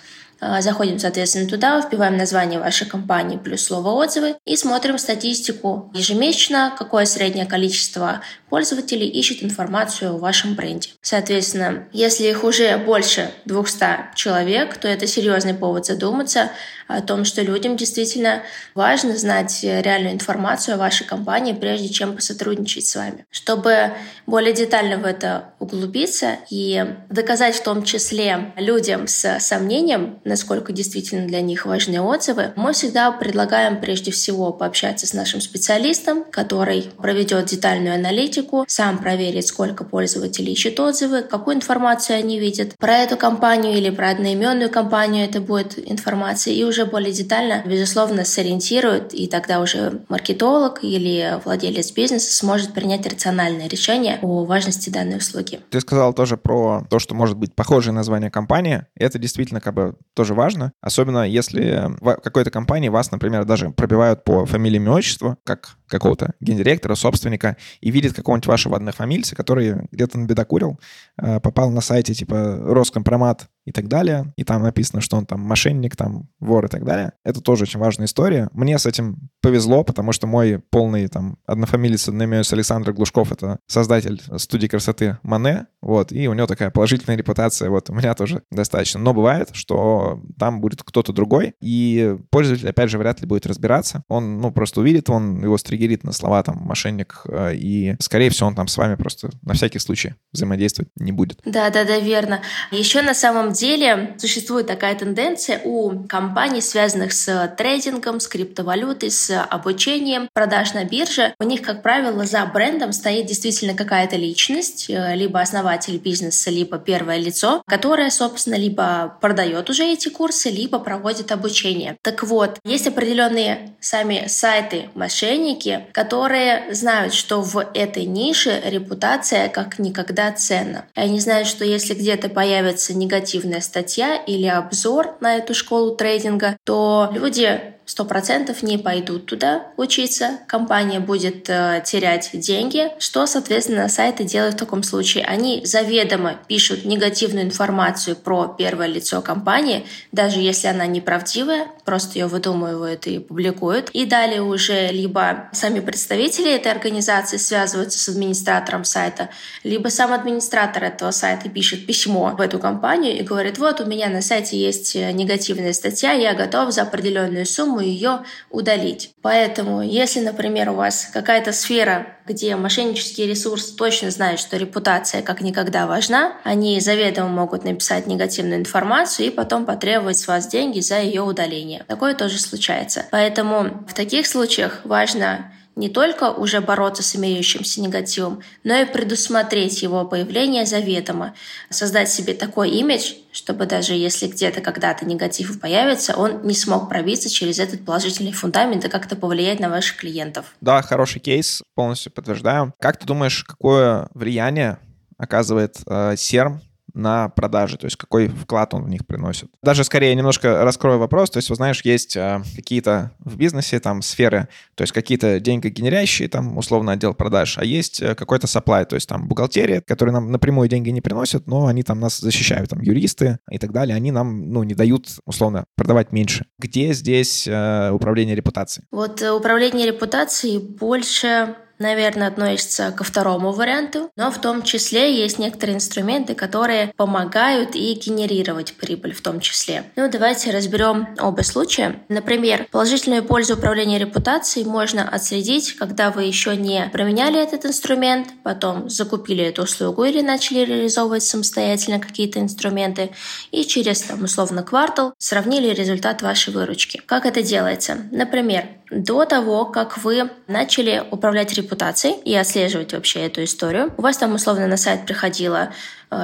а, 0.46 0.62
заходим, 0.62 1.00
соответственно, 1.00 1.48
туда, 1.48 1.80
вбиваем 1.80 2.18
название 2.18 2.60
вашей 2.60 2.86
компании 2.86 3.38
плюс 3.38 3.64
слово 3.64 3.92
«отзывы» 3.92 4.36
и 4.46 4.58
смотрим 4.58 4.98
статистику 4.98 5.90
ежемесячно, 5.94 6.76
какое 6.78 7.06
среднее 7.06 7.46
количество 7.46 8.22
пользователей 8.54 9.08
ищет 9.08 9.42
информацию 9.44 10.14
о 10.14 10.20
вашем 10.20 10.54
бренде. 10.54 10.90
Соответственно, 11.02 11.88
если 11.92 12.26
их 12.28 12.44
уже 12.44 12.78
больше 12.78 13.32
200 13.46 14.14
человек, 14.14 14.78
то 14.78 14.88
это 14.88 15.08
серьезный 15.08 15.56
повод 15.56 15.88
задуматься 15.88 16.52
о 16.88 17.02
том, 17.02 17.26
что 17.26 17.42
людям 17.42 17.78
действительно 17.78 18.44
важно 18.76 19.18
знать 19.18 19.64
реальную 19.64 20.14
информацию 20.14 20.76
о 20.76 20.78
вашей 20.78 21.08
компании, 21.08 21.54
прежде 21.54 21.90
чем 21.90 22.16
посотрудничать 22.16 22.86
с 22.86 22.96
вами. 22.96 23.26
Чтобы 23.32 23.94
более 24.28 24.54
детально 24.54 24.98
в 24.98 25.06
это 25.06 25.54
углубиться 25.58 26.38
и 26.52 26.86
доказать 27.10 27.56
в 27.56 27.64
том 27.64 27.84
числе 27.84 28.54
людям 28.58 29.08
с 29.08 29.40
сомнением, 29.40 30.20
насколько 30.26 30.72
действительно 30.74 31.26
для 31.26 31.42
них 31.42 31.66
важны 31.66 32.00
отзывы, 32.00 32.54
мы 32.56 32.74
всегда 32.74 33.12
предлагаем 33.12 33.82
прежде 33.82 34.12
всего 34.12 34.54
пообщаться 34.54 35.08
с 35.08 35.14
нашим 35.14 35.42
специалистом, 35.42 36.24
который 36.26 36.92
проведет 36.98 37.46
детальную 37.46 37.96
аналитику, 37.96 38.43
аналитику, 38.44 38.66
сам 38.68 38.98
проверить, 38.98 39.48
сколько 39.48 39.84
пользователей 39.84 40.54
ищут 40.54 40.80
отзывы, 40.80 41.22
какую 41.24 41.58
информацию 41.58 42.20
они 42.20 42.40
видят 42.40 42.76
про 42.78 42.98
эту 42.98 43.18
компанию 43.18 43.74
или 43.74 43.90
про 43.90 44.10
одноименную 44.10 44.70
компанию 44.70 45.26
это 45.26 45.42
будет 45.42 45.78
информация, 45.90 46.54
и 46.54 46.64
уже 46.64 46.86
более 46.86 47.12
детально, 47.12 47.64
безусловно, 47.66 48.26
сориентирует, 48.26 49.14
и 49.14 49.28
тогда 49.28 49.60
уже 49.60 50.02
маркетолог 50.10 50.84
или 50.84 51.40
владелец 51.44 51.92
бизнеса 51.92 52.34
сможет 52.34 52.74
принять 52.74 53.06
рациональное 53.06 53.68
решение 53.68 54.20
о 54.22 54.46
важности 54.46 54.90
данной 54.90 55.18
услуги. 55.18 55.60
Ты 55.70 55.80
сказал 55.80 56.14
тоже 56.14 56.38
про 56.38 56.86
то, 56.90 57.00
что 57.00 57.16
может 57.16 57.38
быть 57.38 57.56
похожее 57.56 57.94
название 57.94 58.30
компании. 58.30 58.86
Это 58.96 59.20
действительно 59.20 59.62
как 59.62 59.74
бы 59.74 59.96
тоже 60.14 60.34
важно, 60.34 60.74
особенно 60.82 61.28
если 61.28 61.92
в 62.00 62.16
какой-то 62.16 62.52
компании 62.52 62.90
вас, 62.90 63.12
например, 63.12 63.46
даже 63.46 63.72
пробивают 63.72 64.24
по 64.24 64.46
фамилии, 64.46 64.78
имя, 64.78 64.92
отчество, 64.92 65.38
как 65.44 65.76
какого-то 65.88 66.34
гендиректора, 66.40 66.96
собственника, 66.96 67.56
и 67.80 67.92
видит 67.92 68.14
какого-нибудь 68.34 68.48
вашего 68.48 68.76
однофамильца, 68.76 69.36
который 69.36 69.88
где-то 69.92 70.18
набедокурил, 70.18 70.80
э, 71.18 71.40
попал 71.40 71.70
на 71.72 71.82
сайте 71.82 72.14
типа 72.14 72.58
Роскомпромат 72.62 73.48
и 73.66 73.72
так 73.72 73.88
далее, 73.88 74.34
и 74.36 74.44
там 74.44 74.64
написано, 74.64 75.02
что 75.02 75.18
он 75.18 75.26
там 75.26 75.42
мошенник, 75.42 75.96
там 75.96 76.30
вор 76.40 76.66
и 76.66 76.70
так 76.70 76.84
далее. 76.84 77.14
Это 77.24 77.42
тоже 77.42 77.64
очень 77.64 77.80
важная 77.80 78.08
история. 78.08 78.50
Мне 78.54 78.78
с 78.78 78.86
этим 78.86 79.30
повезло, 79.42 79.84
потому 79.84 80.12
что 80.12 80.28
мой 80.28 80.60
полный 80.70 81.08
там 81.08 81.38
однофамилец 81.46 82.08
одноименный 82.08 82.44
Александр 82.50 82.94
Глушков, 82.94 83.32
это 83.32 83.60
создатель 83.68 84.22
студии 84.38 84.68
красоты 84.68 85.18
Мане, 85.24 85.68
вот, 85.82 86.12
и 86.12 86.28
у 86.28 86.34
него 86.34 86.48
такая 86.48 86.70
положительная 86.70 87.18
репутация, 87.18 87.70
вот, 87.70 87.90
у 87.90 87.94
меня 87.94 88.14
тоже 88.14 88.44
достаточно. 88.52 89.00
Но 89.00 89.14
бывает, 89.14 89.50
что 89.54 90.22
там 90.38 90.62
будет 90.62 90.84
кто-то 90.84 91.14
другой, 91.14 91.54
и 91.62 92.18
пользователь, 92.30 92.70
опять 92.70 92.90
же, 92.90 92.98
вряд 92.98 93.22
ли 93.22 93.28
будет 93.28 93.46
разбираться. 93.46 94.04
Он, 94.08 94.40
ну, 94.40 94.52
просто 94.52 94.82
увидит, 94.82 95.10
он 95.10 95.42
его 95.42 95.58
стригерит 95.58 96.04
на 96.04 96.12
слова, 96.12 96.44
там, 96.44 96.58
мошенник, 96.58 97.22
э, 97.28 97.56
и, 97.56 97.96
скорее 98.00 98.30
всего, 98.30 98.48
он 98.48 98.56
там 98.56 98.68
с 98.68 98.78
вами 98.78 98.96
просто 98.96 99.30
на 99.42 99.54
всякий 99.54 99.80
случай 99.80 100.16
взаимодействовать 100.32 100.92
не 100.96 101.12
будет. 101.12 101.40
Да, 101.46 101.70
да, 101.70 101.86
да, 101.86 102.00
верно. 102.00 102.42
Еще 102.72 103.02
на 103.02 103.14
самом 103.14 103.53
деле 103.54 104.16
существует 104.18 104.68
такая 104.68 104.96
тенденция 104.96 105.62
у 105.64 106.06
компаний, 106.08 106.62
связанных 106.62 107.14
с 107.14 107.56
трейдингом, 107.58 108.20
с 108.20 108.28
криптовалютой, 108.28 109.12
с 109.12 109.42
обучением, 109.44 110.28
продаж 110.34 110.74
на 110.74 110.84
бирже. 110.84 111.34
У 111.40 111.44
них, 111.44 111.62
как 111.62 111.82
правило, 111.82 112.26
за 112.26 112.46
брендом 112.46 112.92
стоит 112.94 113.26
действительно 113.28 113.74
какая-то 113.74 114.16
личность, 114.16 114.90
э, 114.90 115.16
либо 115.16 115.40
основатель 115.40 115.98
бизнеса, 115.98 116.50
либо 116.50 116.78
первое 116.78 117.18
лицо, 117.18 117.64
которое, 117.68 118.10
собственно, 118.10 118.56
либо 118.56 119.18
продает 119.22 119.70
уже 119.70 119.86
эти 119.86 120.10
курсы, 120.10 120.50
либо 120.50 120.80
проводит 120.80 121.32
обучение. 121.32 121.98
Так 122.02 122.24
вот, 122.24 122.60
есть 122.66 122.88
определенные 122.88 123.76
сами 123.80 124.26
сайты 124.28 124.90
мошенники, 124.96 125.86
которые 125.92 126.74
знают, 126.74 127.14
что 127.14 127.42
в 127.42 127.64
этой 127.74 128.06
нише 128.06 128.62
репутация 128.66 129.50
как 129.50 129.80
никогда 129.80 130.32
ценна. 130.32 130.86
И 130.96 131.00
они 131.00 131.20
знают, 131.20 131.48
что 131.48 131.64
если 131.66 131.94
где-то 131.94 132.30
появится 132.30 132.94
негатив 132.94 133.43
негативная 133.44 133.62
статья 133.62 134.16
или 134.16 134.48
обзор 134.48 135.18
на 135.20 135.36
эту 135.36 135.54
школу 135.54 135.96
трейдинга, 135.96 136.58
то 136.64 137.10
люди 137.14 137.74
сто 137.86 138.06
процентов 138.06 138.64
не 138.64 138.78
пойдут 138.78 139.26
туда 139.26 139.68
учиться, 139.78 140.40
компания 140.48 141.00
будет 141.00 141.50
э, 141.50 141.82
терять 141.86 142.30
деньги. 142.34 142.92
Что, 143.00 143.26
соответственно, 143.26 143.88
сайты 143.90 144.24
делают 144.24 144.56
в 144.56 144.58
таком 144.58 144.84
случае? 144.84 145.26
Они 145.26 145.62
заведомо 145.66 146.36
пишут 146.48 146.86
негативную 146.86 147.46
информацию 147.46 148.16
про 148.16 148.48
первое 148.48 148.88
лицо 148.88 149.22
компании, 149.22 149.86
даже 150.12 150.40
если 150.40 150.68
она 150.68 150.86
неправдивая, 150.86 151.68
просто 151.86 152.20
ее 152.20 152.28
выдумывают 152.28 153.08
и 153.08 153.20
публикуют. 153.20 153.90
И 153.92 154.06
далее 154.06 154.42
уже 154.42 154.88
либо 154.88 155.50
сами 155.52 155.80
представители 155.80 156.52
этой 156.52 156.72
организации 156.72 157.38
связываются 157.38 158.00
с 158.00 158.10
администратором 158.10 158.84
сайта, 158.84 159.30
либо 159.64 159.90
сам 159.90 160.14
администратор 160.14 160.84
этого 160.84 161.12
сайта 161.12 161.50
пишет 161.50 161.86
письмо 161.86 162.34
в 162.38 162.42
эту 162.42 162.60
компанию 162.60 163.18
и 163.18 163.24
говорит, 163.24 163.58
вот 163.58 163.82
у 163.82 163.86
меня 163.86 164.10
на 164.10 164.22
сайте 164.22 164.58
есть 164.58 164.96
э, 164.96 165.12
негативная 165.12 165.74
статья, 165.74 166.14
я 166.14 166.34
готов 166.34 166.72
за 166.72 166.84
определенную 166.84 167.46
сумму 167.46 167.83
ее 167.84 168.24
удалить. 168.50 169.14
Поэтому, 169.22 169.82
если, 169.82 170.20
например, 170.20 170.70
у 170.70 170.74
вас 170.76 171.10
какая-то 171.14 171.52
сфера, 171.52 172.08
где 172.26 172.56
мошеннический 172.56 173.28
ресурс 173.28 173.72
точно 173.72 174.12
знает, 174.12 174.40
что 174.40 174.58
репутация 174.58 175.22
как 175.22 175.42
никогда 175.42 175.88
важна, 175.88 176.34
они 176.44 176.80
заведомо 176.80 177.30
могут 177.30 177.64
написать 177.64 178.08
негативную 178.08 178.60
информацию 178.60 179.28
и 179.28 179.32
потом 179.32 179.66
потребовать 179.66 180.18
с 180.18 180.28
вас 180.28 180.48
деньги 180.48 180.80
за 180.80 181.02
ее 181.02 181.22
удаление. 181.22 181.84
Такое 181.88 182.14
тоже 182.16 182.40
случается. 182.40 183.06
Поэтому 183.12 183.86
в 183.88 183.94
таких 183.94 184.28
случаях 184.28 184.82
важно 184.84 185.52
не 185.76 185.90
только 185.90 186.32
уже 186.32 186.62
бороться 186.62 187.04
с 187.04 187.16
имеющимся 187.16 187.82
негативом, 187.82 188.42
но 188.64 188.76
и 188.76 188.86
предусмотреть 188.86 189.82
его 189.82 190.06
появление 190.06 190.66
заведомо, 190.66 191.34
создать 191.70 192.10
себе 192.10 192.34
такой 192.34 192.70
имидж, 192.72 193.14
чтобы 193.32 193.66
даже 193.66 193.94
если 193.94 194.28
где-то 194.28 194.62
когда-то 194.62 195.06
негатив 195.06 195.60
появится, 195.60 196.16
он 196.16 196.44
не 196.44 196.54
смог 196.54 196.90
пробиться 196.90 197.30
через 197.30 197.60
этот 197.60 197.86
положительный 197.86 198.32
фундамент 198.32 198.86
и 198.86 198.90
как-то 198.90 199.16
повлиять 199.16 199.60
на 199.60 199.70
ваших 199.70 199.98
клиентов. 199.98 200.56
Да, 200.62 200.82
хороший 200.82 201.20
кейс, 201.20 201.64
полностью 201.76 202.12
подтверждаю. 202.12 202.74
Как 202.80 202.98
ты 202.98 203.06
думаешь, 203.06 203.44
какое 203.44 204.08
влияние 204.14 204.78
оказывает 205.18 205.78
э, 205.88 206.16
серм 206.18 206.62
на 206.94 207.30
продажи, 207.30 207.78
то 207.78 207.86
есть 207.86 207.98
какой 207.98 208.28
вклад 208.28 208.74
он 208.74 208.84
в 208.84 208.90
них 208.90 209.06
приносит. 209.06 209.50
Даже 209.62 209.84
скорее 209.84 210.14
немножко 210.16 210.64
раскрою 210.64 211.00
вопрос, 211.00 211.30
то 211.30 211.38
есть, 211.38 211.50
вы 211.50 211.56
знаешь, 211.56 211.82
есть 211.84 212.16
э, 212.16 212.42
какие-то 212.56 213.12
в 213.20 213.36
бизнесе 213.38 213.80
там 213.80 214.02
сферы, 214.02 214.48
то 214.76 214.84
есть 214.84 214.94
какие-то 214.94 215.40
деньгогенерящие, 215.40 216.30
там 216.30 216.58
условно 216.58 216.94
отдел 216.94 217.14
продаж, 217.14 217.58
а 217.58 217.66
есть 217.66 218.02
э, 218.02 218.16
какой-то 218.16 218.48
supply, 218.48 218.86
то 218.86 218.96
есть 218.96 219.10
там 219.10 219.28
бухгалтерия, 219.28 219.82
которые 219.82 220.14
нам 220.14 220.32
напрямую 220.32 220.70
деньги 220.70 220.90
не 220.90 221.02
приносят, 221.02 221.48
но 221.48 221.68
они 221.68 221.84
там 221.84 222.00
нас 222.00 222.20
защищают, 222.20 222.70
там 222.70 222.82
юристы 222.82 223.40
и 223.50 223.58
так 223.58 223.72
далее, 223.72 223.96
они 223.96 224.12
нам, 224.12 224.52
ну, 224.52 224.64
не 224.64 224.76
дают 224.76 225.08
условно 225.26 225.66
продавать 225.76 226.12
меньше. 226.12 226.46
Где 226.60 226.94
здесь 226.94 227.48
э, 227.48 227.92
управление 227.92 228.36
репутацией? 228.36 228.86
Вот 228.92 229.22
э, 229.22 229.32
управление 229.32 229.88
репутацией 229.88 230.60
больше 230.60 231.56
наверное, 231.80 232.28
относится 232.28 232.92
ко 232.92 233.04
второму 233.04 233.52
варианту, 233.52 234.10
но 234.16 234.32
в 234.32 234.40
том 234.40 234.64
числе 234.64 235.16
есть 235.16 235.40
некоторые 235.40 235.76
инструменты, 235.76 236.36
которые 236.36 236.94
помогают 236.96 237.76
и 237.76 237.94
генерировать 237.94 238.74
прибыль 238.74 239.14
в 239.14 239.22
том 239.22 239.40
числе. 239.40 239.84
Ну, 239.96 240.10
давайте 240.10 240.52
разберем 240.52 241.16
оба 241.20 241.42
случая. 241.42 242.02
Например, 242.10 242.68
положительную 242.72 243.24
пользу 243.24 243.56
управления 243.56 244.00
репутацией 244.00 244.66
можно 244.66 245.08
отследить, 245.08 245.74
когда 245.74 246.12
вы 246.12 246.24
еще 246.24 246.56
не 246.56 246.90
променяли 246.92 247.42
этот 247.42 247.66
инструмент, 247.66 248.28
потом 248.44 248.90
закупили 248.90 249.44
эту 249.44 249.64
услугу 249.64 250.04
или 250.04 250.22
начали 250.22 250.60
реализовывать 250.60 251.24
самостоятельно 251.24 252.00
какие-то 252.00 252.40
инструменты, 252.40 253.12
и 253.52 253.64
через, 253.64 254.02
там, 254.02 254.24
условно, 254.24 254.64
квартал 254.64 255.14
сравнили 255.18 255.74
результат 255.74 256.22
вашей 256.22 256.54
выручки. 256.54 257.02
Как 257.06 257.26
это 257.26 257.42
делается? 257.42 257.98
Например, 258.12 258.68
до 258.94 259.26
того, 259.26 259.66
как 259.66 259.98
вы 259.98 260.30
начали 260.48 261.04
управлять 261.12 261.54
репутацией 261.54 262.20
и 262.24 262.36
отслеживать 262.36 262.94
вообще 262.94 263.22
эту 263.22 263.44
историю, 263.44 263.94
у 263.98 264.02
вас 264.02 264.18
там 264.18 264.36
условно 264.36 264.68
на 264.68 264.78
сайт 264.78 265.06
приходило 265.06 265.72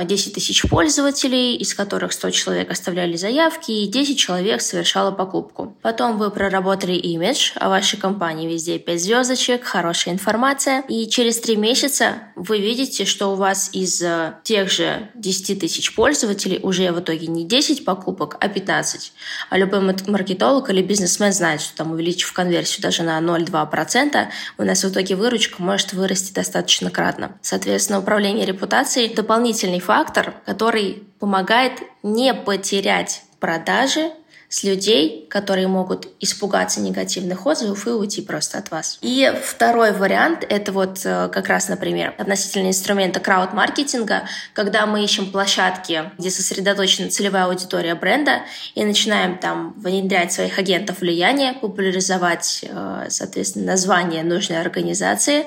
10 0.03 0.27
э, 0.27 0.31
тысяч 0.31 0.63
пользователей, 0.69 1.55
из 1.55 1.73
которых 1.73 2.13
100 2.13 2.31
человек 2.31 2.71
оставляли 2.71 3.15
заявки, 3.15 3.71
и 3.71 3.87
10 3.87 4.17
человек 4.17 4.61
совершало 4.61 5.11
покупку. 5.11 5.77
Потом 5.81 6.17
вы 6.17 6.31
проработали 6.31 6.93
имидж 6.93 7.51
о 7.55 7.69
вашей 7.69 7.97
компании, 7.97 8.51
везде 8.51 8.79
5 8.79 9.01
звездочек, 9.01 9.63
хорошая 9.63 10.13
информация, 10.13 10.81
и 10.87 11.07
через 11.09 11.39
3 11.39 11.55
месяца 11.55 12.13
вы 12.35 12.59
видите, 12.59 13.05
что 13.05 13.33
у 13.33 13.35
вас 13.35 13.69
из 13.73 14.01
э, 14.01 14.35
тех 14.43 14.69
же 14.69 15.09
10 15.15 15.59
тысяч 15.59 15.95
пользователей 15.95 16.59
уже 16.61 16.91
в 16.91 16.99
итоге 16.99 17.27
не 17.27 17.45
10 17.45 17.85
покупок, 17.85 18.37
а 18.39 18.47
15. 18.47 19.13
А 19.49 19.57
любой 19.57 19.81
маркетолог 20.07 20.69
или 20.69 20.81
бизнесмен 20.81 21.33
знает, 21.33 21.61
что 21.61 21.75
там 21.77 21.91
увеличив 21.91 22.31
конверсию 22.33 22.83
даже 22.83 23.03
на 23.03 23.19
0,2%, 23.19 24.27
у 24.57 24.63
нас 24.63 24.83
в 24.83 24.89
итоге 24.89 25.15
выручка 25.15 25.61
может 25.61 25.93
вырасти 25.93 26.33
достаточно 26.33 26.89
кратно. 26.89 27.37
Соответственно, 27.41 27.99
управление 27.99 28.45
репутацией– 28.45 29.13
дополнительный 29.15 29.78
фактор, 29.79 30.33
который 30.45 31.03
помогает 31.19 31.73
не 32.03 32.33
потерять 32.33 33.23
продажи 33.39 34.11
с 34.49 34.63
людей, 34.63 35.27
которые 35.29 35.67
могут 35.67 36.07
испугаться 36.19 36.81
негативных 36.81 37.45
отзывов 37.45 37.85
и 37.85 37.91
уйти 37.91 38.23
просто 38.23 38.57
от 38.57 38.71
вас. 38.71 38.97
И 39.01 39.31
второй 39.43 39.91
вариант— 39.91 40.43
это 40.49 40.71
вот 40.71 41.01
э, 41.05 41.29
как 41.31 41.47
раз, 41.47 41.69
например, 41.69 42.15
относительно 42.17 42.69
инструмента 42.69 43.19
крауд-маркетинга, 43.19 44.23
когда 44.53 44.87
мы 44.87 45.03
ищем 45.03 45.31
площадки, 45.31 46.11
где 46.17 46.31
сосредоточена 46.31 47.09
целевая 47.09 47.45
аудитория 47.45 47.93
бренда, 47.93 48.41
и 48.73 48.83
начинаем 48.83 49.37
там 49.37 49.75
внедрять 49.77 50.33
своих 50.33 50.57
агентов 50.57 51.01
влияния, 51.01 51.53
популяризовать, 51.53 52.65
э, 52.67 53.05
соответственно, 53.09 53.67
название 53.67 54.23
нужной 54.23 54.59
организации, 54.61 55.45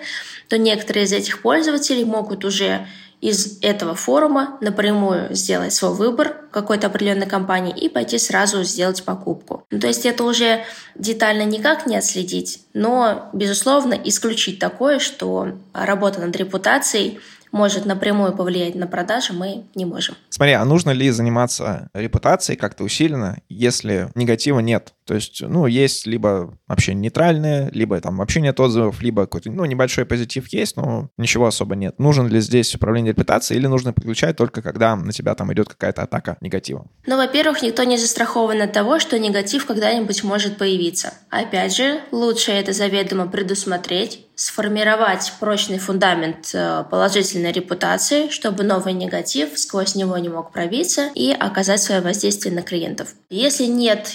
то 0.49 0.59
некоторые 0.59 1.07
из 1.07 1.13
этих 1.13 1.43
пользователей 1.43 2.05
могут 2.05 2.45
уже 2.45 2.87
из 3.23 3.61
этого 3.63 3.95
форума 3.95 4.59
напрямую 4.61 5.33
сделать 5.35 5.73
свой 5.73 5.95
выбор 5.95 6.37
какой-то 6.51 6.89
определенной 6.89 7.27
компании 7.27 7.73
и 7.75 7.89
пойти 7.89 8.19
сразу 8.19 8.65
сделать 8.65 9.05
покупку. 9.05 9.65
Ну, 9.71 9.79
то 9.79 9.87
есть 9.87 10.05
это 10.05 10.25
уже 10.25 10.65
детально 10.97 11.45
никак 11.45 11.87
не 11.87 11.97
отследить, 11.97 12.61
но, 12.75 13.31
безусловно, 13.33 13.95
исключить 13.95 14.59
такое, 14.59 14.99
что 14.99 15.53
работа 15.73 16.21
над 16.21 16.35
репутацией 16.37 17.21
может 17.53 17.85
напрямую 17.85 18.35
повлиять 18.35 18.75
на 18.75 18.87
продажи, 18.87 19.33
мы 19.33 19.67
не 19.75 19.85
можем. 19.85 20.17
Смотри, 20.31 20.55
а 20.55 20.65
нужно 20.65 20.91
ли 20.91 21.11
заниматься 21.11 21.89
репутацией 21.95 22.57
как-то 22.57 22.83
усиленно, 22.83 23.39
если 23.49 24.11
негатива 24.15 24.61
нет? 24.61 24.95
То 25.05 25.15
есть, 25.15 25.43
ну, 25.43 25.67
есть 25.67 26.07
либо 26.07 26.59
вообще 26.67 26.95
нейтральные, 26.95 27.71
либо 27.73 28.01
там 28.01 28.19
вообще 28.19 28.41
нет 28.41 28.59
отзывов, 28.61 29.03
либо 29.03 29.23
какой-то, 29.23 29.51
ну, 29.51 29.65
небольшой 29.65 30.05
позитив 30.05 30.49
есть, 30.49 30.77
но 30.77 31.11
ничего 31.17 31.47
особо 31.47 31.75
нет. 31.75 31.99
Нужен 31.99 32.29
ли 32.29 32.41
здесь 32.41 32.75
управление 32.75 33.13
репутацией 33.13 33.59
или 33.59 33.67
нужно 33.67 33.93
подключать 33.93 34.37
только 34.37 34.63
когда 34.63 34.97
на 34.97 35.13
тебя 35.13 35.35
там 35.35 35.53
идет 35.53 35.69
какая-то 35.69 36.03
атака 36.03 36.37
негатива? 36.41 36.87
Ну, 37.07 37.17
во-первых, 37.17 37.63
никто 37.63 37.85
не 37.85 37.97
застрахован 37.97 38.63
от 38.63 38.73
того, 38.73 38.99
что 38.99 39.19
негатив 39.19 39.67
когда-нибудь 39.67 40.25
может 40.25 40.57
появиться. 40.59 41.15
Опять 41.31 41.77
же, 41.77 42.01
лучше 42.13 42.53
это 42.53 42.73
заведомо 42.73 43.27
предусмотреть, 43.27 44.27
сформировать 44.35 45.33
прочный 45.39 45.79
фундамент 45.79 46.51
э, 46.55 46.85
положительной 46.91 47.53
репутации, 47.53 48.29
чтобы 48.29 48.65
новый 48.65 48.93
негатив 48.93 49.59
сквозь 49.59 49.95
него 49.95 50.17
не 50.19 50.29
мог 50.29 50.53
пробиться 50.53 51.11
и 51.15 51.33
оказать 51.33 51.83
свое 51.83 52.01
воздействие 52.01 52.55
на 52.55 52.63
клиентов. 52.63 53.15
Если 53.31 53.67
нет 53.67 54.15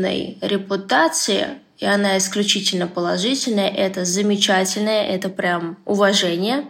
негативной 0.00 0.38
репутации, 0.40 1.58
и 1.78 1.86
она 1.86 2.18
исключительно 2.18 2.86
положительная, 2.86 3.68
это 3.68 4.04
замечательное, 4.04 5.06
это 5.06 5.28
прям 5.28 5.78
уважение. 5.84 6.68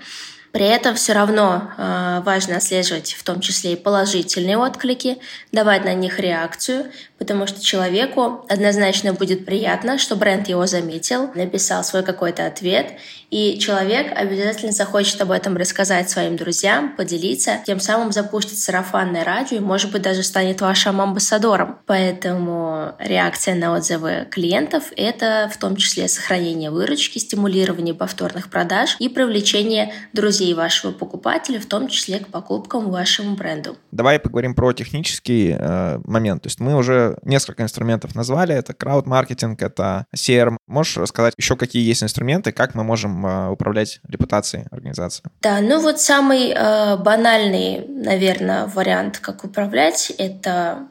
При 0.53 0.67
этом 0.67 0.97
все 0.97 1.13
равно 1.13 1.71
э, 1.79 2.23
важно 2.25 2.57
отслеживать 2.57 3.13
в 3.13 3.23
том 3.23 3.41
числе 3.41 3.75
и 3.75 3.77
положительные 3.77 4.59
отклики, 4.59 5.19
давать 5.53 5.85
на 5.85 5.95
них 5.95 6.19
реакцию, 6.19 6.91
потому 7.21 7.47
что 7.47 7.63
человеку 7.63 8.47
однозначно 8.49 9.13
будет 9.13 9.45
приятно, 9.45 9.99
что 9.99 10.17
бренд 10.17 10.49
его 10.49 10.67
заметил, 10.67 11.31
написал 11.35 11.85
свой 11.85 12.03
какой-то 12.03 12.47
ответ, 12.47 12.95
и 13.31 13.59
человек 13.59 14.11
обязательно 14.17 14.73
захочет 14.73 15.21
об 15.21 15.31
этом 15.31 15.57
рассказать 15.57 16.09
своим 16.09 16.37
друзьям, 16.37 16.97
поделиться, 16.97 17.59
тем 17.67 17.79
самым 17.79 18.11
запустит 18.11 18.59
сарафанное 18.59 19.23
радио 19.23 19.59
и, 19.59 19.61
может 19.61 19.93
быть, 19.93 20.01
даже 20.01 20.23
станет 20.23 20.63
вашим 20.63 20.99
амбассадором. 21.01 21.79
Поэтому 21.85 22.95
реакция 22.99 23.55
на 23.55 23.75
отзывы 23.75 24.27
клиентов— 24.31 24.85
это 24.97 25.51
в 25.53 25.59
том 25.59 25.77
числе 25.77 26.09
сохранение 26.09 26.71
выручки, 26.71 27.19
стимулирование 27.19 27.95
повторных 27.95 28.49
продаж 28.49 28.97
и 28.99 29.11
привлечение 29.11 29.93
друзей 30.15 30.55
вашего 30.55 30.91
покупателя, 30.91 31.61
в 31.61 31.67
том 31.67 31.89
числе 31.89 32.21
к 32.21 32.29
покупкам 32.29 32.91
вашему 32.91 33.37
бренду. 33.37 33.77
Давай 33.93 34.19
поговорим 34.19 34.55
про 34.55 34.73
технический 34.73 35.55
э, 35.57 36.01
момент. 36.05 36.43
То 36.43 36.47
есть 36.47 36.61
мы 36.61 36.75
уже 36.75 37.10
несколько 37.23 37.63
инструментов 37.63 38.15
назвали. 38.15 38.55
Это 38.55 38.75
крауд-маркетинг, 38.75 39.63
это 39.63 40.07
CRM. 40.15 40.57
Можешь 40.67 40.97
рассказать 40.97 41.35
еще, 41.37 41.57
какие 41.57 41.87
есть 41.87 42.03
инструменты, 42.03 42.53
как 42.53 42.75
мы 42.75 42.85
можем 42.85 43.27
э, 43.27 43.49
управлять 43.51 44.01
репутацией 44.09 44.67
организации? 44.71 45.25
Да, 45.43 45.61
ну 45.61 45.81
вот 45.81 46.01
самый 46.01 46.51
э, 46.51 46.97
банальный, 46.97 47.87
наверное, 47.89 48.67
вариант, 48.67 49.19
как 49.19 49.45
управлять, 49.45 50.13
это 50.19 50.89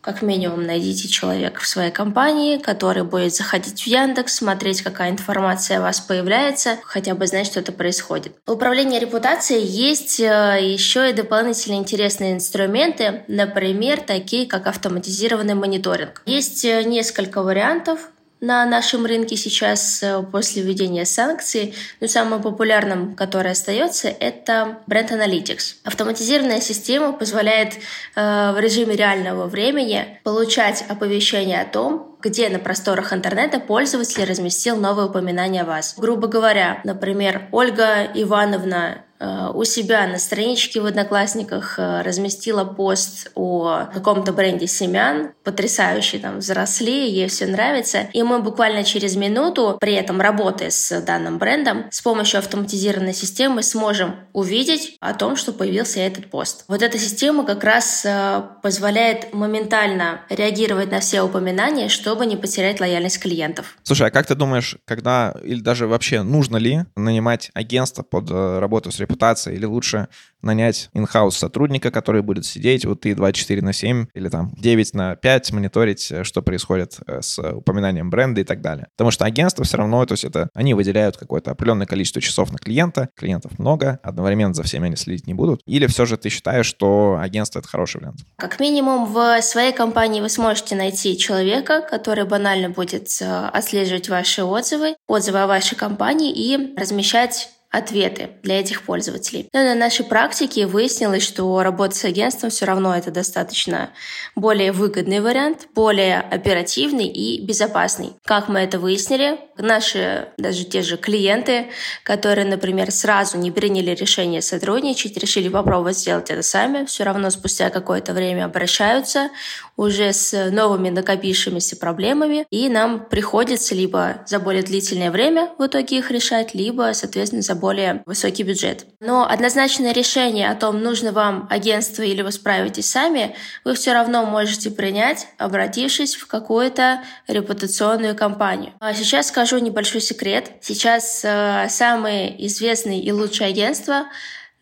как 0.00 0.22
минимум 0.22 0.62
найдите 0.62 1.08
человека 1.08 1.60
в 1.60 1.66
своей 1.66 1.90
компании, 1.90 2.58
который 2.58 3.02
будет 3.02 3.34
заходить 3.34 3.82
в 3.82 3.86
Яндекс, 3.86 4.36
смотреть, 4.36 4.82
какая 4.82 5.10
информация 5.10 5.78
о 5.78 5.82
вас 5.82 6.00
появляется, 6.00 6.78
хотя 6.84 7.14
бы 7.14 7.26
знать, 7.26 7.46
что 7.46 7.60
это 7.60 7.72
происходит. 7.72 8.32
У 8.46 8.52
управления 8.52 8.98
репутацией 8.98 9.64
есть 9.64 10.18
э, 10.20 10.58
еще 10.60 11.10
и 11.10 11.12
дополнительные 11.12 11.78
интересные 11.78 12.34
инструменты, 12.34 13.22
например, 13.28 14.00
такие 14.00 14.46
как 14.46 14.66
автоматизированный 14.66 15.54
мониторинг. 15.54 16.22
Есть 16.26 16.64
э, 16.64 16.82
несколько 16.82 17.42
вариантов, 17.42 18.10
на 18.40 18.64
нашем 18.66 19.04
рынке 19.04 19.36
сейчас 19.36 20.02
э, 20.02 20.22
после 20.22 20.62
введения 20.62 21.04
санкций. 21.04 21.74
Но 22.00 22.06
самым 22.06 22.42
популярным, 22.42 23.14
который 23.16 23.52
остается, 23.52 24.08
это 24.08 24.78
Brand 24.88 25.10
Analytics. 25.10 25.76
Автоматизированная 25.84 26.60
система 26.60 27.12
позволяет 27.12 27.74
э, 27.74 28.52
в 28.52 28.58
режиме 28.60 28.96
реального 28.96 29.46
времени 29.46 30.20
получать 30.22 30.84
оповещения 30.88 31.60
о 31.60 31.64
том, 31.66 32.16
где 32.20 32.48
на 32.48 32.58
просторах 32.58 33.12
интернета 33.12 33.60
пользователь 33.60 34.24
разместил 34.24 34.76
новые 34.76 35.08
упоминания 35.08 35.62
о 35.62 35.66
вас. 35.66 35.94
Грубо 35.96 36.28
говоря, 36.28 36.80
например, 36.84 37.48
Ольга 37.52 38.04
Ивановна 38.14 39.04
у 39.20 39.64
себя 39.64 40.06
на 40.06 40.18
страничке 40.18 40.80
в 40.80 40.86
Одноклассниках 40.86 41.78
э, 41.78 42.02
разместила 42.02 42.64
пост 42.64 43.30
о 43.34 43.88
каком-то 43.92 44.32
бренде 44.32 44.66
семян, 44.66 45.32
потрясающий, 45.42 46.18
там, 46.18 46.38
взросли, 46.38 47.08
ей 47.10 47.28
все 47.28 47.46
нравится. 47.46 48.08
И 48.12 48.22
мы 48.22 48.40
буквально 48.40 48.84
через 48.84 49.16
минуту, 49.16 49.76
при 49.80 49.94
этом 49.94 50.20
работая 50.20 50.70
с 50.70 51.00
данным 51.00 51.38
брендом, 51.38 51.86
с 51.90 52.00
помощью 52.00 52.38
автоматизированной 52.38 53.14
системы 53.14 53.62
сможем 53.62 54.16
увидеть 54.32 54.96
о 55.00 55.14
том, 55.14 55.36
что 55.36 55.52
появился 55.52 56.00
этот 56.00 56.30
пост. 56.30 56.64
Вот 56.68 56.82
эта 56.82 56.98
система 56.98 57.44
как 57.44 57.64
раз 57.64 58.04
э, 58.04 58.42
позволяет 58.62 59.32
моментально 59.34 60.20
реагировать 60.28 60.90
на 60.90 61.00
все 61.00 61.22
упоминания, 61.22 61.88
чтобы 61.88 62.26
не 62.26 62.36
потерять 62.36 62.80
лояльность 62.80 63.20
клиентов. 63.20 63.76
Слушай, 63.82 64.08
а 64.08 64.10
как 64.10 64.26
ты 64.26 64.34
думаешь, 64.34 64.76
когда 64.84 65.34
или 65.42 65.60
даже 65.60 65.86
вообще 65.86 66.22
нужно 66.22 66.56
ли 66.56 66.84
нанимать 66.96 67.50
агентство 67.54 68.02
под 68.02 68.30
работу 68.30 68.92
с 68.92 69.00
репутацией, 69.08 69.56
или 69.56 69.64
лучше 69.64 70.08
нанять 70.42 70.88
инхаус 70.94 71.36
сотрудника, 71.36 71.90
который 71.90 72.22
будет 72.22 72.44
сидеть 72.44 72.84
вот 72.84 73.04
и 73.06 73.14
24 73.14 73.62
на 73.62 73.72
7 73.72 74.06
или 74.14 74.28
там 74.28 74.52
9 74.56 74.94
на 74.94 75.16
5 75.16 75.52
мониторить, 75.52 76.12
э, 76.12 76.24
что 76.24 76.42
происходит 76.42 76.98
э, 77.06 77.20
с 77.22 77.38
упоминанием 77.42 78.10
бренда 78.10 78.40
и 78.40 78.44
так 78.44 78.60
далее. 78.60 78.86
Потому 78.96 79.10
что 79.10 79.24
агентство 79.24 79.64
все 79.64 79.78
равно, 79.78 80.04
то 80.06 80.12
есть 80.12 80.24
это 80.24 80.48
они 80.54 80.74
выделяют 80.74 81.16
какое-то 81.16 81.50
определенное 81.50 81.86
количество 81.86 82.22
часов 82.22 82.52
на 82.52 82.58
клиента, 82.58 83.08
клиентов 83.16 83.58
много, 83.58 83.98
одновременно 84.02 84.54
за 84.54 84.62
всеми 84.62 84.86
они 84.86 84.96
следить 84.96 85.26
не 85.26 85.34
будут. 85.34 85.62
Или 85.66 85.86
все 85.86 86.06
же 86.06 86.16
ты 86.16 86.28
считаешь, 86.28 86.66
что 86.66 87.18
агентство— 87.20 87.58
это 87.60 87.68
хороший 87.68 87.98
вариант? 87.98 88.20
Как 88.36 88.60
минимум 88.60 89.12
в 89.12 89.42
своей 89.42 89.72
компании 89.72 90.20
вы 90.20 90.28
сможете 90.28 90.76
найти 90.76 91.18
человека, 91.18 91.84
который 91.88 92.24
банально 92.24 92.70
будет 92.70 93.08
э, 93.20 93.46
отслеживать 93.52 94.08
ваши 94.08 94.44
отзывы, 94.44 94.94
отзывы 95.08 95.40
о 95.40 95.46
вашей 95.46 95.76
компании 95.76 96.32
и 96.32 96.74
размещать 96.76 97.50
ответы 97.70 98.30
для 98.42 98.60
этих 98.60 98.82
пользователей. 98.82 99.48
Но 99.52 99.62
на 99.62 99.74
нашей 99.74 100.04
практике 100.04 100.66
выяснилось, 100.66 101.22
что 101.22 101.62
работа 101.62 101.94
с 101.94 102.04
агентством 102.04 102.50
все 102.50 102.64
равно 102.64 102.96
это 102.96 103.10
достаточно 103.10 103.90
более 104.34 104.72
выгодный 104.72 105.20
вариант, 105.20 105.68
более 105.74 106.20
оперативный 106.20 107.06
и 107.06 107.44
безопасный. 107.44 108.12
Как 108.24 108.48
мы 108.48 108.60
это 108.60 108.78
выяснили? 108.78 109.38
Наши 109.58 110.28
даже 110.38 110.64
те 110.64 110.82
же 110.82 110.96
клиенты, 110.96 111.66
которые, 112.04 112.46
например, 112.46 112.90
сразу 112.90 113.36
не 113.36 113.50
приняли 113.50 113.90
решение 113.90 114.40
сотрудничать, 114.40 115.18
решили 115.18 115.48
попробовать 115.48 115.98
сделать 115.98 116.30
это 116.30 116.42
сами, 116.42 116.86
все 116.86 117.04
равно 117.04 117.28
спустя 117.30 117.68
какое-то 117.68 118.14
время 118.14 118.46
обращаются 118.46 119.28
уже 119.76 120.12
с 120.12 120.50
новыми 120.50 120.90
накопившимися 120.90 121.76
проблемами, 121.76 122.46
и 122.50 122.68
нам 122.68 123.06
приходится 123.08 123.74
либо 123.74 124.22
за 124.26 124.38
более 124.38 124.62
длительное 124.62 125.10
время 125.10 125.52
в 125.58 125.66
итоге 125.66 125.98
их 125.98 126.10
решать, 126.10 126.54
либо, 126.54 126.90
соответственно, 126.94 127.42
за 127.42 127.57
более 127.58 128.02
высокий 128.06 128.42
бюджет. 128.42 128.86
Но 129.00 129.28
однозначное 129.28 129.92
решение 129.92 130.50
о 130.50 130.54
том, 130.54 130.82
нужно 130.82 131.12
вам 131.12 131.46
агентство 131.50 132.02
или 132.02 132.22
вы 132.22 132.32
справитесь 132.32 132.90
сами, 132.90 133.34
вы 133.64 133.74
все 133.74 133.92
равно 133.92 134.24
можете 134.24 134.70
принять, 134.70 135.28
обратившись 135.38 136.16
в 136.16 136.26
какую-то 136.26 137.02
репутационную 137.26 138.16
компанию. 138.16 138.72
А 138.80 138.94
сейчас 138.94 139.28
скажу 139.28 139.58
небольшой 139.58 140.00
секрет. 140.00 140.52
Сейчас 140.60 141.22
э, 141.24 141.66
самые 141.68 142.46
известные 142.46 143.02
и 143.02 143.12
лучшие 143.12 143.48
агентства 143.48 144.06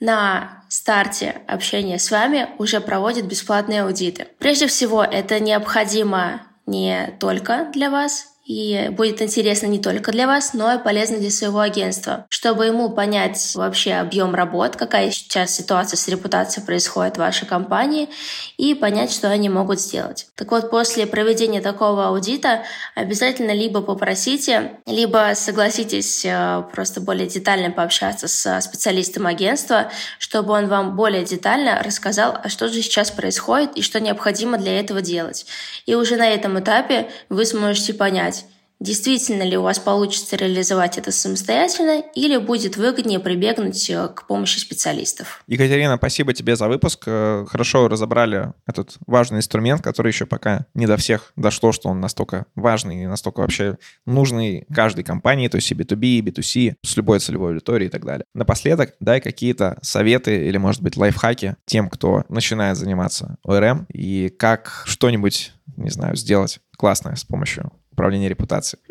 на 0.00 0.62
старте 0.68 1.42
общения 1.46 1.98
с 1.98 2.10
вами 2.10 2.48
уже 2.58 2.80
проводят 2.80 3.24
бесплатные 3.24 3.82
аудиты. 3.82 4.28
Прежде 4.38 4.66
всего, 4.66 5.02
это 5.02 5.40
необходимо 5.40 6.42
не 6.66 7.14
только 7.18 7.70
для 7.72 7.90
вас, 7.90 8.35
и 8.46 8.90
будет 8.90 9.20
интересно 9.20 9.66
не 9.66 9.80
только 9.80 10.12
для 10.12 10.26
вас, 10.28 10.54
но 10.54 10.72
и 10.72 10.78
полезно 10.78 11.18
для 11.18 11.30
своего 11.30 11.58
агентства, 11.58 12.26
чтобы 12.28 12.66
ему 12.66 12.90
понять 12.90 13.52
вообще 13.56 13.94
объем 13.94 14.34
работ, 14.34 14.76
какая 14.76 15.10
сейчас 15.10 15.50
ситуация 15.54 15.96
с 15.96 16.06
репутацией 16.06 16.64
происходит 16.64 17.16
в 17.16 17.18
вашей 17.18 17.46
компании, 17.46 18.08
и 18.56 18.74
понять, 18.74 19.10
что 19.10 19.28
они 19.28 19.48
могут 19.48 19.80
сделать. 19.80 20.28
Так 20.36 20.52
вот, 20.52 20.70
после 20.70 21.06
проведения 21.06 21.60
такого 21.60 22.06
аудита 22.06 22.62
обязательно 22.94 23.50
либо 23.50 23.82
попросите, 23.82 24.78
либо 24.86 25.32
согласитесь 25.34 26.24
э, 26.24 26.62
просто 26.72 27.00
более 27.00 27.26
детально 27.26 27.72
пообщаться 27.72 28.28
с 28.28 28.60
специалистом 28.60 29.26
агентства, 29.26 29.90
чтобы 30.18 30.52
он 30.52 30.68
вам 30.68 30.94
более 30.94 31.24
детально 31.24 31.82
рассказал, 31.82 32.38
а 32.42 32.48
что 32.48 32.68
же 32.68 32.80
сейчас 32.80 33.10
происходит 33.10 33.76
и 33.76 33.82
что 33.82 33.98
необходимо 34.00 34.56
для 34.56 34.78
этого 34.78 35.02
делать. 35.02 35.46
И 35.84 35.94
уже 35.94 36.16
на 36.16 36.28
этом 36.28 36.60
этапе 36.60 37.10
вы 37.28 37.44
сможете 37.44 37.92
понять, 37.94 38.35
действительно 38.80 39.42
ли 39.42 39.56
у 39.56 39.62
вас 39.62 39.78
получится 39.78 40.36
реализовать 40.36 40.98
это 40.98 41.10
самостоятельно 41.10 42.02
или 42.14 42.36
будет 42.36 42.76
выгоднее 42.76 43.20
прибегнуть 43.20 43.88
э, 43.88 44.08
к 44.08 44.26
помощи 44.26 44.58
специалистов. 44.58 45.42
Екатерина, 45.46 45.96
спасибо 45.96 46.34
тебе 46.34 46.56
за 46.56 46.68
выпуск. 46.68 47.04
Э, 47.06 47.46
хорошо 47.48 47.88
разобрали 47.88 48.52
этот 48.66 48.96
важный 49.06 49.38
инструмент, 49.38 49.82
который 49.82 50.08
еще 50.08 50.26
пока 50.26 50.66
не 50.74 50.86
до 50.86 50.96
всех 50.96 51.32
дошло, 51.36 51.72
что 51.72 51.88
он 51.88 52.00
настолько 52.00 52.46
важный 52.54 53.04
и 53.04 53.06
настолько 53.06 53.40
вообще 53.40 53.78
нужный 54.04 54.66
каждой 54.74 55.04
компании, 55.04 55.48
то 55.48 55.56
есть 55.56 55.70
и 55.70 55.74
B2B, 55.74 56.04
и 56.06 56.22
B2C, 56.22 56.74
с 56.84 56.96
любой 56.96 57.20
целевой 57.20 57.52
аудиторией 57.52 57.88
и 57.88 57.92
так 57.92 58.04
далее. 58.04 58.24
Напоследок, 58.34 58.94
дай 59.00 59.20
какие-то 59.20 59.78
советы 59.82 60.46
или, 60.46 60.58
может 60.58 60.82
быть, 60.82 60.96
лайфхаки 60.96 61.56
тем, 61.64 61.88
кто 61.88 62.24
начинает 62.28 62.76
заниматься 62.76 63.38
ORM 63.46 63.86
и 63.92 64.28
как 64.28 64.82
что-нибудь, 64.86 65.52
не 65.76 65.90
знаю, 65.90 66.16
сделать 66.16 66.60
классное 66.76 67.16
с 67.16 67.24
помощью 67.24 67.72
управления 67.96 68.28
репутацией. 68.28 68.80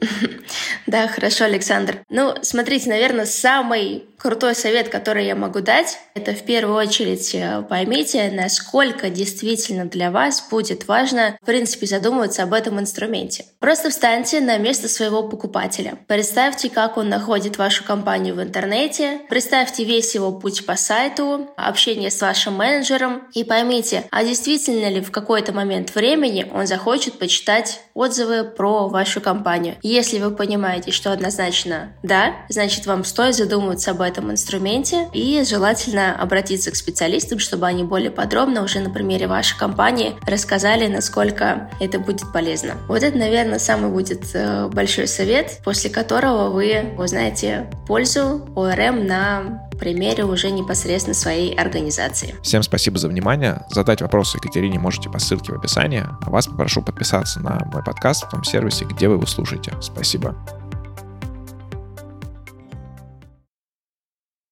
Да, 0.87 1.07
хорошо, 1.07 1.45
Александр. 1.45 2.03
Ну, 2.09 2.35
смотрите, 2.43 2.89
наверное, 2.89 3.25
самый 3.25 4.05
крутой 4.25 4.55
совет, 4.55 4.89
который 4.89 5.27
я 5.27 5.35
могу 5.35 5.59
дать, 5.59 5.99
это 6.15 6.33
в 6.33 6.43
первую 6.43 6.75
очередь 6.77 7.35
э, 7.35 7.63
поймите, 7.69 8.31
насколько 8.31 9.11
действительно 9.11 9.85
для 9.85 10.09
вас 10.09 10.47
будет 10.49 10.87
важно, 10.87 11.37
в 11.41 11.45
принципе, 11.45 11.85
задумываться 11.85 12.41
об 12.41 12.53
этом 12.53 12.79
инструменте. 12.79 13.45
Просто 13.59 13.91
встаньте 13.91 14.41
на 14.41 14.57
место 14.57 14.89
своего 14.89 15.21
покупателя. 15.21 15.99
Представьте, 16.07 16.69
как 16.69 16.97
он 16.97 17.09
находит 17.09 17.57
вашу 17.59 17.83
компанию 17.83 18.33
в 18.33 18.41
интернете, 18.41 19.21
представьте 19.29 19.83
весь 19.83 20.15
его 20.15 20.31
путь 20.31 20.65
по 20.65 20.75
сайту, 20.75 21.49
общение 21.55 22.09
с 22.09 22.19
вашим 22.19 22.55
менеджером 22.55 23.27
и 23.33 23.43
поймите, 23.43 24.05
а 24.09 24.23
действительно 24.23 24.89
ли 24.89 25.01
в 25.01 25.11
какой-то 25.11 25.53
момент 25.53 25.93
времени 25.93 26.49
он 26.51 26.65
захочет 26.65 27.19
почитать 27.19 27.81
отзывы 27.93 28.43
про 28.43 28.87
вашу 28.95 29.19
компанию. 29.19 29.75
Если 29.83 30.19
вы 30.19 30.31
понимаете, 30.31 30.91
что 30.91 31.11
однозначно 31.11 31.91
да, 32.01 32.33
значит 32.47 32.85
вам 32.85 33.03
стоит 33.03 33.35
задумываться 33.35 33.91
об 33.91 33.99
этом 33.99 34.31
инструменте 34.31 35.09
и 35.13 35.43
желательно 35.43 36.15
обратиться 36.15 36.71
к 36.71 36.77
специалистам, 36.77 37.39
чтобы 37.39 37.67
они 37.67 37.83
более 37.83 38.09
подробно 38.09 38.63
уже 38.63 38.79
на 38.79 38.89
примере 38.89 39.27
вашей 39.27 39.57
компании 39.57 40.15
рассказали, 40.25 40.87
насколько 40.87 41.69
это 41.81 41.99
будет 41.99 42.31
полезно. 42.31 42.75
Вот 42.87 43.03
это, 43.03 43.17
наверное, 43.17 43.59
самый 43.59 43.91
будет 43.91 44.33
э, 44.33 44.67
большой 44.67 45.07
совет, 45.07 45.59
после 45.65 45.89
которого 45.89 46.49
вы 46.49 46.93
узнаете 46.97 47.69
пользу 47.87 48.47
ОРМ 48.55 49.05
на 49.05 49.64
примере 49.77 50.25
уже 50.25 50.51
непосредственно 50.51 51.13
своей 51.13 51.53
организации. 51.55 52.35
Всем 52.41 52.63
спасибо 52.63 52.97
за 52.97 53.07
внимание. 53.07 53.63
Задать 53.69 54.01
вопросы 54.01 54.37
Екатерине 54.37 54.79
можете 54.79 55.09
по 55.09 55.19
ссылке 55.19 55.51
в 55.51 55.55
описании. 55.55 56.03
А 56.21 56.29
вас 56.29 56.47
попрошу 56.47 56.81
подписаться 56.81 57.39
на 57.39 57.59
мой 57.71 57.83
подкаст 57.83 58.25
в 58.25 58.29
том 58.29 58.43
сервисе, 58.43 58.85
где 58.85 59.07
вы 59.07 59.15
его 59.15 59.25
слушаете. 59.25 59.73
Спасибо. 59.81 60.35